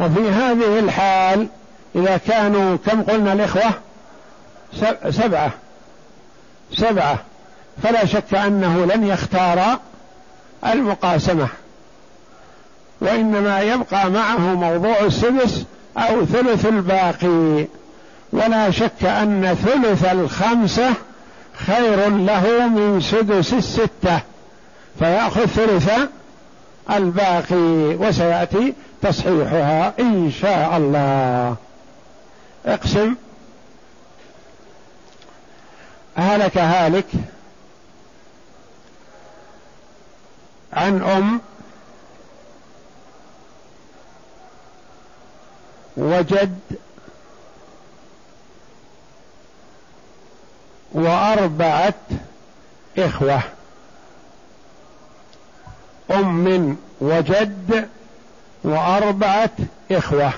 وفي 0.00 0.30
هذه 0.30 0.78
الحال 0.78 1.48
إذا 1.96 2.16
كانوا 2.16 2.76
كم 2.76 3.02
قلنا 3.02 3.32
الإخوة؟ 3.32 3.72
سبعة. 5.10 5.50
سبعة. 6.72 7.18
فلا 7.82 8.06
شك 8.06 8.34
أنه 8.34 8.84
لن 8.84 9.04
يختار 9.04 9.78
المقاسمة. 10.66 11.48
وإنما 13.00 13.60
يبقى 13.60 14.10
معه 14.10 14.38
موضوع 14.38 15.00
السدس 15.00 15.64
أو 15.96 16.24
ثلث 16.24 16.66
الباقي. 16.66 17.66
ولا 18.32 18.70
شك 18.70 19.04
أن 19.04 19.56
ثلث 19.64 20.04
الخمسة 20.04 20.94
خير 21.66 22.08
له 22.08 22.68
من 22.68 23.00
سدس 23.00 23.52
الستة. 23.52 24.20
فيأخذ 24.98 25.46
ثلث 25.46 25.90
الباقي 26.90 27.94
وسيأتي 27.96 28.74
تصحيحها 29.02 29.92
إن 30.00 30.32
شاء 30.40 30.76
الله. 30.76 31.56
اقسم. 32.66 33.14
هلك 36.16 36.58
هالك 36.58 37.06
عن 40.74 41.02
أم 41.02 41.40
وجد 45.96 46.60
وأربعة 50.92 51.94
إخوة. 52.98 53.42
أم 56.10 56.76
وجد 57.00 57.88
وأربعة 58.64 59.50
إخوة. 59.92 60.32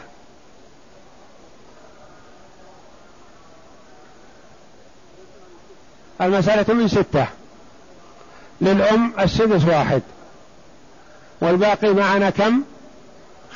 المسألة 6.20 6.74
من 6.74 6.88
ستة. 6.88 7.26
للأم 8.60 9.12
السدس 9.20 9.64
واحد. 9.64 10.02
والباقي 11.40 11.94
معنا 11.94 12.30
كم؟ 12.30 12.62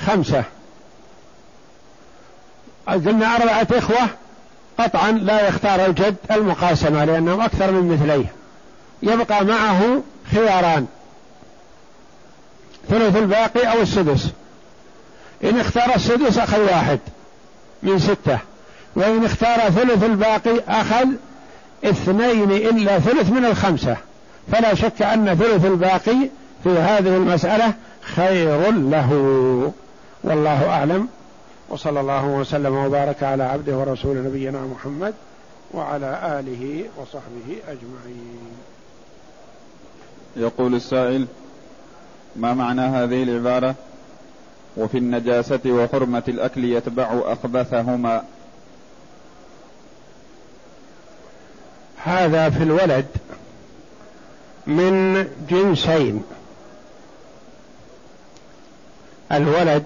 خمسة. 0.07 0.45
قلنا 2.87 3.37
أربعة 3.37 3.67
إخوة. 3.73 4.09
قطعا 4.79 5.11
لا 5.11 5.49
يختار 5.49 5.87
الجد 5.87 6.17
المقاسمة 6.31 7.05
لأنهم 7.05 7.41
أكثر 7.41 7.71
من 7.71 7.93
مثليه. 7.93 8.27
يبقى 9.03 9.45
معه 9.45 10.03
خياران. 10.33 10.87
ثلث 12.89 13.17
الباقي 13.17 13.73
أو 13.73 13.83
السدس. 13.83 14.29
إن 15.45 15.61
اختار 15.61 15.95
السدس 15.95 16.39
أخذ 16.39 16.61
واحد 16.61 16.99
من 17.83 17.99
ستة. 17.99 18.39
وإن 18.97 19.25
اختار 19.25 19.71
ثلث 19.71 20.05
الباقي 20.05 20.61
أخذ 20.69 21.07
اثنين 21.85 22.51
إلا 22.51 22.99
ثلث 22.99 23.31
من 23.31 23.45
الخمسة. 23.45 23.97
فلا 24.53 24.75
شك 24.75 25.03
أن 25.03 25.35
ثلث 25.35 25.65
الباقي 25.65 26.31
في 26.65 26.71
هذه 26.71 27.17
المسألة 27.17 27.75
خير 28.01 28.71
له. 28.71 29.13
والله 30.25 30.69
أعلم. 30.69 31.09
وصلى 31.69 32.01
الله 32.01 32.27
وسلم 32.27 32.75
وبارك 32.77 33.23
على 33.23 33.43
عبده 33.43 33.77
ورسول 33.77 34.25
نبينا 34.25 34.61
محمد 34.61 35.15
وعلى 35.75 36.39
آله 36.41 36.85
وصحبه 36.97 37.57
أجمعين. 37.69 38.53
يقول 40.37 40.75
السائل 40.75 41.27
ما 42.37 42.55
معنى 42.55 42.81
هذه 42.81 43.23
العبارة؟ 43.23 43.75
وفي 44.77 44.99
النجاسة 44.99 45.61
وحرمة 45.67 46.23
الأكل 46.29 46.65
يتبع 46.65 47.21
أخبثهما. 47.25 48.23
هذا 52.05 52.51
في 52.51 52.63
الولد 52.63 53.07
من 54.67 55.27
جنسين. 55.51 56.23
الولد 59.33 59.85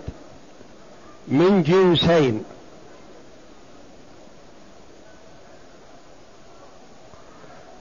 من 1.28 1.62
جنسين. 1.62 2.44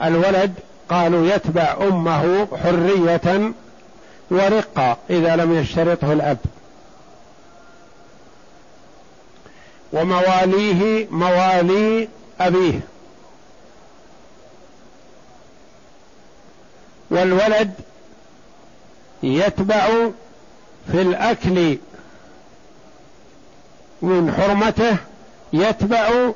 الولد 0.03 0.53
قالوا 0.89 1.27
يتبع 1.27 1.77
أمه 1.81 2.47
حرية 2.63 3.53
ورقة 4.31 4.97
إذا 5.09 5.35
لم 5.35 5.53
يشترطه 5.53 6.13
الأب. 6.13 6.37
ومواليه 9.93 11.07
موالي 11.11 12.07
أبيه. 12.39 12.79
والولد 17.09 17.73
يتبع 19.23 20.09
في 20.91 21.01
الأكل 21.01 21.77
من 24.01 24.33
حرمته 24.37 24.97
يتبع 25.53 26.31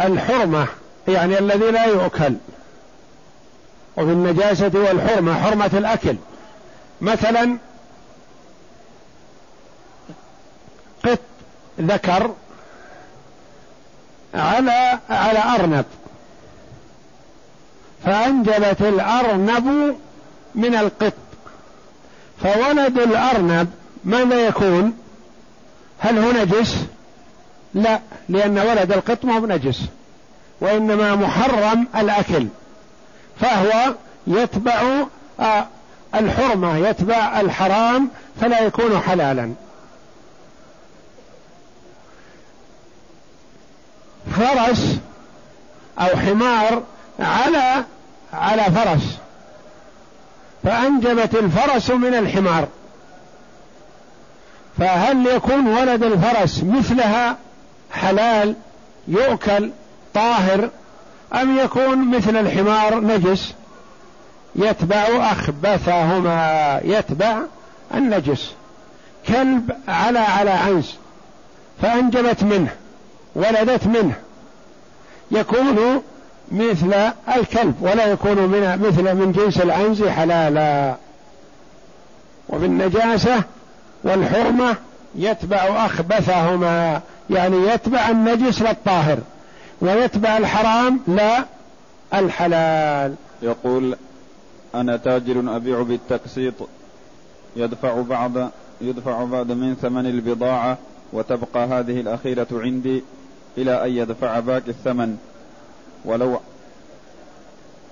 الحرمة 0.00 0.66
يعني 1.08 1.38
الذي 1.38 1.70
لا 1.70 1.84
يؤكل. 1.84 2.34
وفي 3.96 4.10
النجاسة 4.10 4.70
والحرمة 4.74 5.42
حرمة 5.42 5.70
الأكل. 5.74 6.16
مثلا 7.00 7.58
قط 11.04 11.18
ذكر 11.80 12.34
على 14.34 14.98
على 15.10 15.38
أرنب. 15.38 15.84
فأنجبت 18.04 18.80
الأرنب 18.80 19.96
من 20.54 20.74
القط. 20.74 21.12
فولد 22.42 22.98
الأرنب 22.98 23.70
ماذا 24.04 24.46
يكون؟ 24.46 24.94
هل 25.98 26.18
هو 26.18 26.32
نجس؟ 26.32 26.76
لا 27.74 28.00
لأن 28.28 28.58
ولد 28.58 28.92
القط 28.92 29.24
ما 29.24 29.38
هو 29.38 29.46
نجس 29.46 29.80
وإنما 30.60 31.14
محرم 31.14 31.86
الأكل 31.96 32.46
فهو 33.40 33.94
يتبع 34.26 35.06
آه، 35.40 35.66
الحرمة 36.14 36.76
يتبع 36.76 37.40
الحرام 37.40 38.08
فلا 38.40 38.60
يكون 38.60 39.00
حلالا. 39.00 39.52
فرس 44.36 44.96
أو 45.98 46.16
حمار 46.16 46.82
على 47.20 47.84
على 48.32 48.62
فرس. 48.62 49.18
فأنجبت 50.64 51.34
الفرس 51.34 51.90
من 51.90 52.14
الحمار. 52.14 52.68
فهل 54.78 55.26
يكون 55.26 55.66
ولد 55.66 56.02
الفرس 56.02 56.62
مثلها 56.62 57.36
حلال 57.92 58.54
يؤكل 59.08 59.70
طاهر 60.14 60.70
أم 61.34 61.58
يكون 61.58 62.16
مثل 62.16 62.36
الحمار 62.36 63.00
نجس؟ 63.00 63.54
يتبع 64.56 65.06
أخبثهما 65.32 66.80
يتبع 66.84 67.38
النجس. 67.94 68.50
كلب 69.28 69.70
على 69.88 70.18
على 70.18 70.50
عنز 70.50 70.94
فأنجبت 71.82 72.42
منه 72.42 72.74
ولدت 73.34 73.86
منه. 73.86 74.14
يكون 75.30 76.02
مثل 76.50 76.94
الكلب 77.36 77.74
ولا 77.80 78.06
يكون 78.06 78.36
من 78.36 78.78
مثل 78.82 79.14
من 79.14 79.32
جنس 79.32 79.60
العنز 79.60 80.04
حلالا. 80.04 80.94
وبالنجاسة 82.48 83.42
والحرمة 84.04 84.76
يتبع 85.14 85.86
أخبثهما 85.86 87.00
يعني 87.30 87.56
يتبع 87.56 88.08
النجس 88.10 88.62
للطاهر 88.62 89.18
ويتبع 89.80 90.36
الحرام 90.36 91.00
لا 91.08 91.44
الحلال. 92.14 93.14
يقول 93.42 93.96
أنا 94.74 94.96
تاجر 94.96 95.56
أبيع 95.56 95.82
بالتقسيط 95.82 96.54
يدفع 97.56 98.00
بعض 98.00 98.32
يدفع 98.80 99.24
بعض 99.24 99.52
من 99.52 99.76
ثمن 99.82 100.06
البضاعة 100.06 100.78
وتبقى 101.12 101.66
هذه 101.66 102.00
الأخيرة 102.00 102.46
عندي 102.52 103.02
إلى 103.58 103.84
أن 103.84 103.90
يدفع 103.90 104.40
باقي 104.40 104.68
الثمن. 104.68 105.18
ولو 106.04 106.40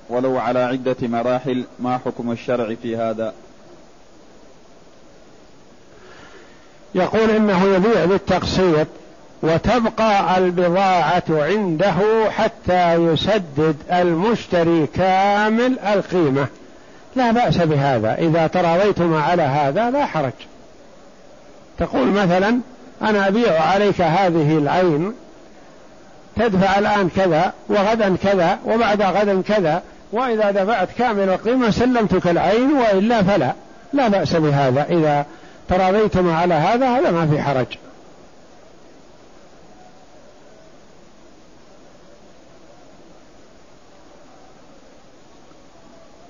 ولو 0.08 0.38
على 0.38 0.58
عدة 0.58 0.96
مراحل 1.02 1.64
ما 1.78 1.98
حكم 1.98 2.30
الشرع 2.30 2.74
في 2.82 2.96
هذا. 2.96 3.32
يقول 6.94 7.30
إنه 7.30 7.64
يبيع 7.64 8.04
بالتقسيط 8.04 8.86
وتبقى 9.42 10.38
البضاعة 10.38 11.24
عنده 11.30 12.30
حتى 12.30 12.94
يسدد 12.94 13.76
المشتري 13.92 14.86
كامل 14.86 15.78
القيمة. 15.78 16.46
لا 17.16 17.30
بأس 17.30 17.56
بهذا. 17.56 18.14
إذا 18.14 18.46
تراضيتما 18.46 19.22
على 19.22 19.42
هذا 19.42 19.90
لا 19.90 20.06
حرج. 20.06 20.32
تقول 21.78 22.08
مثلا 22.08 22.60
أنا 23.02 23.28
أبيع 23.28 23.62
عليك 23.62 24.00
هذه 24.00 24.58
العين 24.58 25.12
تدفع 26.38 26.78
الآن 26.78 27.08
كذا 27.08 27.52
وغدا 27.68 28.16
كذا 28.16 28.58
وبعد 28.66 29.02
غدا 29.02 29.42
كذا 29.42 29.82
وإذا 30.12 30.50
دفعت 30.50 30.88
كامل 30.98 31.28
القيمة 31.28 31.70
سلمتك 31.70 32.26
العين 32.26 32.72
وإلا 32.72 33.22
فلا. 33.22 33.52
لا 33.92 34.08
بأس 34.08 34.36
بهذا. 34.36 34.86
إذا 34.90 35.26
تراضيتما 35.68 36.36
على 36.36 36.54
هذا 36.54 36.88
هذا 36.88 37.10
ما 37.10 37.26
في 37.26 37.42
حرج. 37.42 37.66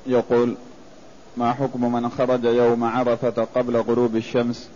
يقول 0.06 0.56
ما 1.36 1.52
حكم 1.52 1.92
من 1.92 2.10
خرج 2.10 2.44
يوم 2.44 2.84
عرفة 2.84 3.46
قبل 3.54 3.76
غروب 3.76 4.16
الشمس؟ 4.16 4.68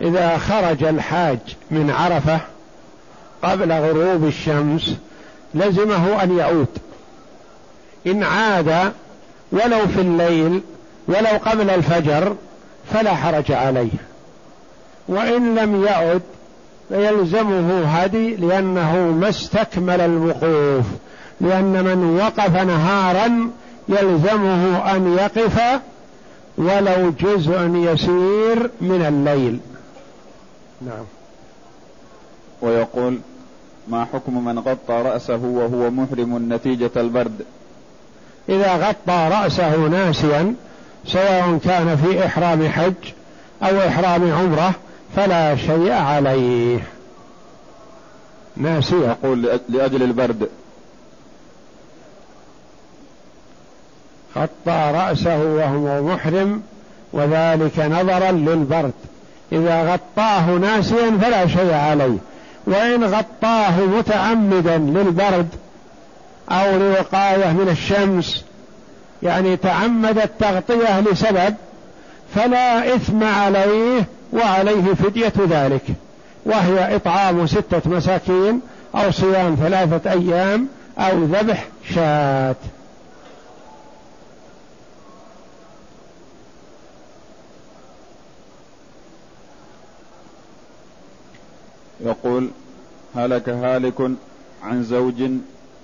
إذا 0.00 0.38
خرج 0.38 0.84
الحاج 0.84 1.38
من 1.70 1.90
عرفة 1.90 2.40
قبل 3.42 3.72
غروب 3.72 4.24
الشمس 4.24 4.96
لزمه 5.54 6.22
أن 6.22 6.38
يعود. 6.38 6.68
إن 8.06 8.22
عاد 8.22 8.92
ولو 9.52 9.86
في 9.94 10.00
الليل 10.00 10.62
ولو 11.08 11.38
قبل 11.46 11.70
الفجر 11.70 12.36
فلا 12.92 13.14
حرج 13.14 13.52
عليه. 13.52 13.90
وإن 15.08 15.54
لم 15.54 15.84
يعد 15.84 16.22
فيلزمه 16.88 17.84
هدي 17.84 18.36
لأنه 18.36 18.96
ما 18.96 19.28
استكمل 19.28 20.00
الوقوف 20.00 20.84
لأن 21.40 21.84
من 21.84 22.20
وقف 22.20 22.56
نهارا 22.56 23.50
يلزمه 23.88 24.92
أن 24.96 25.18
يقف 25.18 25.60
ولو 26.58 27.12
جزء 27.20 27.70
يسير 27.74 28.70
من 28.80 29.04
الليل. 29.08 29.58
نعم. 30.80 31.04
ويقول 32.62 33.18
ما 33.88 34.04
حكم 34.04 34.44
من 34.44 34.58
غطى 34.58 34.92
رأسه 34.92 35.44
وهو 35.44 35.90
محرم 35.90 36.52
نتيجة 36.52 36.90
البرد؟ 36.96 37.44
إذا 38.48 38.76
غطى 38.76 39.28
رأسه 39.32 39.76
ناسيا 39.76 40.54
سواء 41.06 41.58
كان 41.64 41.96
في 41.96 42.26
إحرام 42.26 42.68
حج 42.68 42.94
أو 43.62 43.78
إحرام 43.78 44.32
عمرة 44.32 44.74
فلا 45.16 45.56
شيء 45.56 45.92
عليه. 45.92 46.86
ناسيا 48.56 49.16
يقول 49.22 49.42
لأجل 49.68 50.02
البرد. 50.02 50.48
غطى 54.36 54.92
رأسه 54.94 55.38
وهو 55.38 56.02
محرم 56.02 56.62
وذلك 57.12 57.78
نظرا 57.78 58.30
للبرد. 58.30 58.92
إذا 59.52 59.92
غطاه 59.92 60.50
ناسيا 60.50 61.18
فلا 61.22 61.46
شيء 61.46 61.74
عليه. 61.74 62.16
وإن 62.66 63.04
غطاه 63.04 63.80
متعمدا 63.80 64.78
للبرد 64.78 65.48
أو 66.50 66.76
لوقاية 66.78 67.52
من 67.52 67.68
الشمس 67.68 68.44
يعني 69.22 69.56
تعمد 69.56 70.18
التغطية 70.18 71.00
لسبب 71.00 71.54
فلا 72.34 72.94
إثم 72.94 73.24
عليه 73.24 74.04
وعليه 74.32 74.94
فدية 74.94 75.32
ذلك. 75.50 75.82
وهي 76.46 76.96
إطعام 76.96 77.46
ستة 77.46 77.82
مساكين 77.86 78.60
أو 78.94 79.10
صيام 79.10 79.56
ثلاثة 79.62 80.12
أيام 80.12 80.68
أو 80.98 81.24
ذبح 81.24 81.64
شاة. 81.94 82.54
يقول 92.00 92.50
هلك 93.14 93.48
هالك 93.48 94.10
عن 94.62 94.82
زوج 94.82 95.22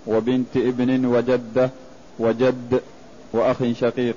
وبنت 0.06 0.56
ابن 0.56 1.06
وجدة 1.06 1.70
وجد 2.18 2.80
وأخ 3.32 3.56
شقيق. 3.80 4.16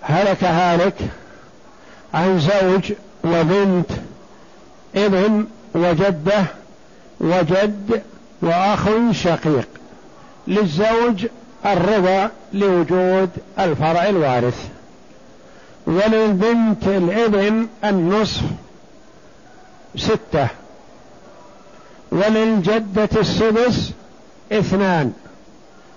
هلك 0.00 0.44
هالك 0.44 0.94
عن 2.14 2.40
زوج 2.40 2.92
وبنت 3.24 3.90
ابن 4.96 5.46
وجدة 5.74 6.44
وجد 7.20 8.02
وأخ 8.42 8.88
شقيق. 9.12 9.68
للزوج 10.46 11.26
الرضا 11.66 12.30
لوجود 12.52 13.30
الفرع 13.58 14.08
الوارث. 14.08 14.68
وللبنت 15.86 16.86
الابن 16.86 17.66
النصف 17.84 18.42
ستة. 19.96 20.48
وللجدة 22.12 23.08
السدس 23.16 23.92
اثنان. 24.52 25.12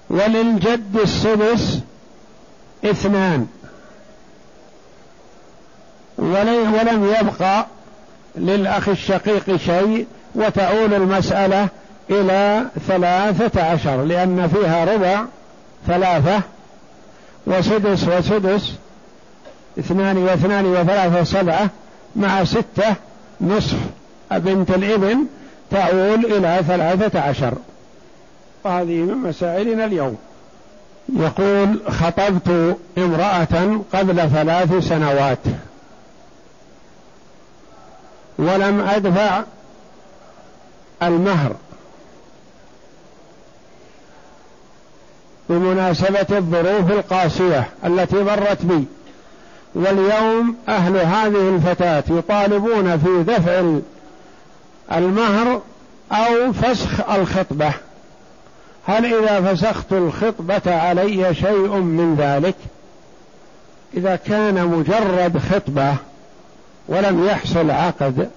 وللجد 0.10 0.98
السدس 1.04 1.80
اثنان. 2.86 3.48
ولم 6.18 7.16
يبقى 7.20 7.66
للأخ 8.36 8.90
الشقيق 8.90 9.56
شيء 9.56 10.08
وتعول 10.36 10.94
المسألة 10.94 11.68
إلى 12.10 12.66
ثلاثة 12.88 13.64
عشر 13.64 14.04
لأن 14.04 14.48
فيها 14.48 14.86
ربع 14.86 15.26
ثلاثة 15.88 16.42
وسدس 17.48 18.08
وسدس 18.08 18.74
اثنان 19.80 20.18
واثنان 20.18 20.66
وثلاثة 20.66 21.24
سبعة 21.24 21.70
مع 22.16 22.44
ستة 22.44 22.96
نصف. 23.42 23.78
بنت 24.32 24.70
الإبن 24.70 25.18
تعول 25.72 26.26
إلى 26.26 26.64
ثلاثة 26.68 27.20
عشر. 27.20 27.54
وهذه 28.64 29.02
من 29.02 29.18
مسائلنا 29.18 29.86
اليوم. 29.86 30.18
يقول 31.16 31.80
خطبت 31.90 32.78
امرأة 32.98 33.80
قبل 33.94 34.30
ثلاث 34.30 34.88
سنوات 34.88 35.40
ولم 38.40 38.82
أدفع 38.82 39.44
المهر. 41.04 41.56
بمناسبة 45.50 46.38
الظروف 46.38 46.92
القاسية 46.92 47.70
التي 47.86 48.16
مرت 48.16 48.66
بي. 48.66 48.86
واليوم 49.76 50.56
أهل 50.70 50.98
هذه 50.98 51.56
الفتاة 51.56 52.04
يطالبون 52.10 52.98
في 52.98 53.24
دفع 53.24 53.80
المهر 54.92 55.62
أو 56.12 56.54
فسخ 56.54 57.10
الخطبة. 57.10 57.72
هل 58.88 59.06
إذا 59.14 59.54
فسخت 59.54 59.94
الخطبة 59.94 60.62
علي 60.76 61.36
شيء 61.36 61.78
من 61.78 62.16
ذلك؟ 62.16 62.56
إذا 63.98 64.16
كان 64.16 64.68
مجرد 64.68 65.38
خطبة 65.38 65.96
ولم 66.88 67.26
يحصل 67.26 67.72
عقد 67.72 68.30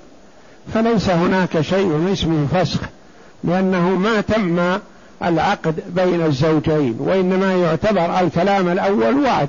فليس 0.75 1.11
هناك 1.11 1.61
شيء 1.61 2.13
اسمه 2.13 2.47
فسخ 2.47 2.81
لأنه 3.45 3.89
ما 3.89 4.21
تم 4.21 4.79
العقد 5.25 5.83
بين 5.89 6.23
الزوجين 6.23 6.97
وإنما 6.99 7.55
يعتبر 7.55 8.21
الكلام 8.21 8.69
الأول 8.69 9.25
وعد. 9.25 9.49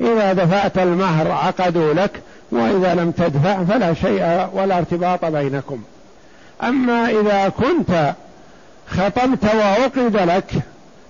إذا 0.00 0.32
دفعت 0.32 0.78
المهر 0.78 1.32
عقدوا 1.32 1.94
لك 1.94 2.10
وإذا 2.52 2.94
لم 2.94 3.10
تدفع 3.10 3.64
فلا 3.64 3.94
شيء 3.94 4.48
ولا 4.52 4.78
ارتباط 4.78 5.24
بينكم. 5.24 5.78
أما 6.62 7.10
إذا 7.10 7.48
كنت 7.48 8.14
خطبت 8.88 9.54
وعقد 9.54 10.16
لك 10.16 10.52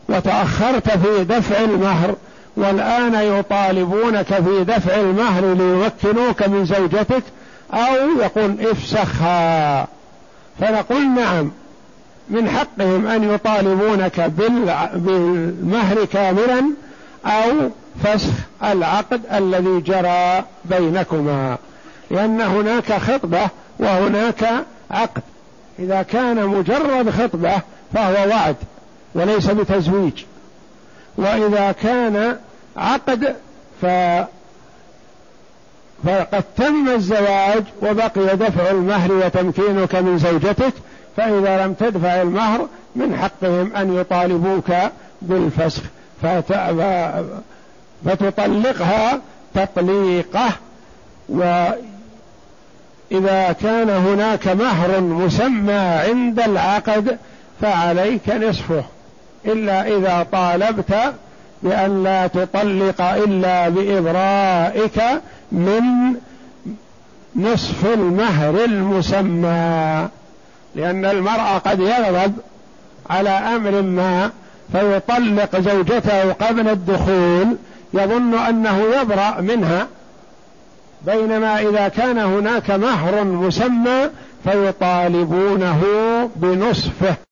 وتأخرت 0.09 0.91
في 0.91 1.25
دفع 1.25 1.61
المهر 1.61 2.15
والآن 2.57 3.15
يطالبونك 3.15 4.35
في 4.35 4.65
دفع 4.65 4.95
المهر 5.01 5.55
ليمكنوك 5.55 6.43
من 6.43 6.65
زوجتك 6.65 7.23
أو 7.73 8.21
يقول 8.21 8.57
افسخها 8.61 9.87
فنقول 10.61 11.15
نعم 11.15 11.51
من 12.31 12.49
حقهم 12.49 13.07
أن 13.07 13.35
يطالبونك 13.35 14.21
بالمهر 14.95 16.05
كاملا 16.05 16.71
أو 17.27 17.71
فسخ 18.05 18.33
العقد 18.65 19.21
الذي 19.33 19.81
جرى 19.81 20.45
بينكما 20.65 21.59
لأن 22.11 22.41
هناك 22.41 22.93
خطبة 22.93 23.49
وهناك 23.79 24.65
عقد. 24.91 25.23
إذا 25.79 26.03
كان 26.03 26.47
مجرد 26.47 27.11
خطبة 27.11 27.61
فهو 27.95 28.29
وعد 28.29 28.57
وليس 29.15 29.47
بتزويج. 29.47 30.25
وإذا 31.17 31.73
كان 31.83 32.37
عقد 32.77 33.37
ف 33.83 33.87
فقد 36.05 36.45
تم 36.57 36.89
الزواج 36.89 37.65
وبقي 37.83 38.37
دفع 38.37 38.71
المهر 38.71 39.13
وتمكينك 39.13 39.95
من 39.95 40.19
زوجتك 40.19 40.73
فإذا 41.17 41.67
لم 41.67 41.73
تدفع 41.73 42.23
المهر 42.23 42.69
من 42.97 43.17
حقهم 43.17 43.77
أن 43.77 43.97
يطالبوك 43.97 44.73
بالفسخ. 45.23 45.83
فتطلقها 48.05 49.21
تطليقه. 49.55 50.51
وإذا 51.29 51.77
كان 53.63 53.91
هناك 53.91 54.49
مهر 54.49 55.01
مسمى 55.01 55.73
عند 55.73 56.41
العقد 56.41 57.19
فعليك 57.61 58.29
نصفه 58.29 58.85
إلا 59.47 59.87
إذا 59.97 60.27
طالبت 60.33 61.15
بأن 61.63 62.05
لا 62.05 62.27
تطلق 62.27 63.01
إلا 63.03 63.69
بإبرائك 63.69 65.03
من 65.53 65.83
نصف 67.37 67.87
المهر 67.87 68.65
المسمى. 68.65 70.09
لأن 70.75 71.05
المرأة 71.05 71.59
قد 71.59 71.81
يغضب 71.81 72.33
على 73.11 73.31
أمر 73.31 73.83
ما 73.83 74.31
فيطلق 74.73 75.61
زوجته 75.61 76.33
قبل 76.33 76.69
الدخول 76.69 77.57
يظن 77.95 78.35
أنه 78.35 78.83
يبرأ 79.01 79.41
منها 79.41 79.87
بينما 81.07 81.61
إذا 81.61 81.89
كان 81.89 82.19
هناك 82.19 82.71
مهر 82.71 83.25
مسمى 83.25 84.11
فيطالبونه 84.45 85.83
بنصفه. 86.37 87.17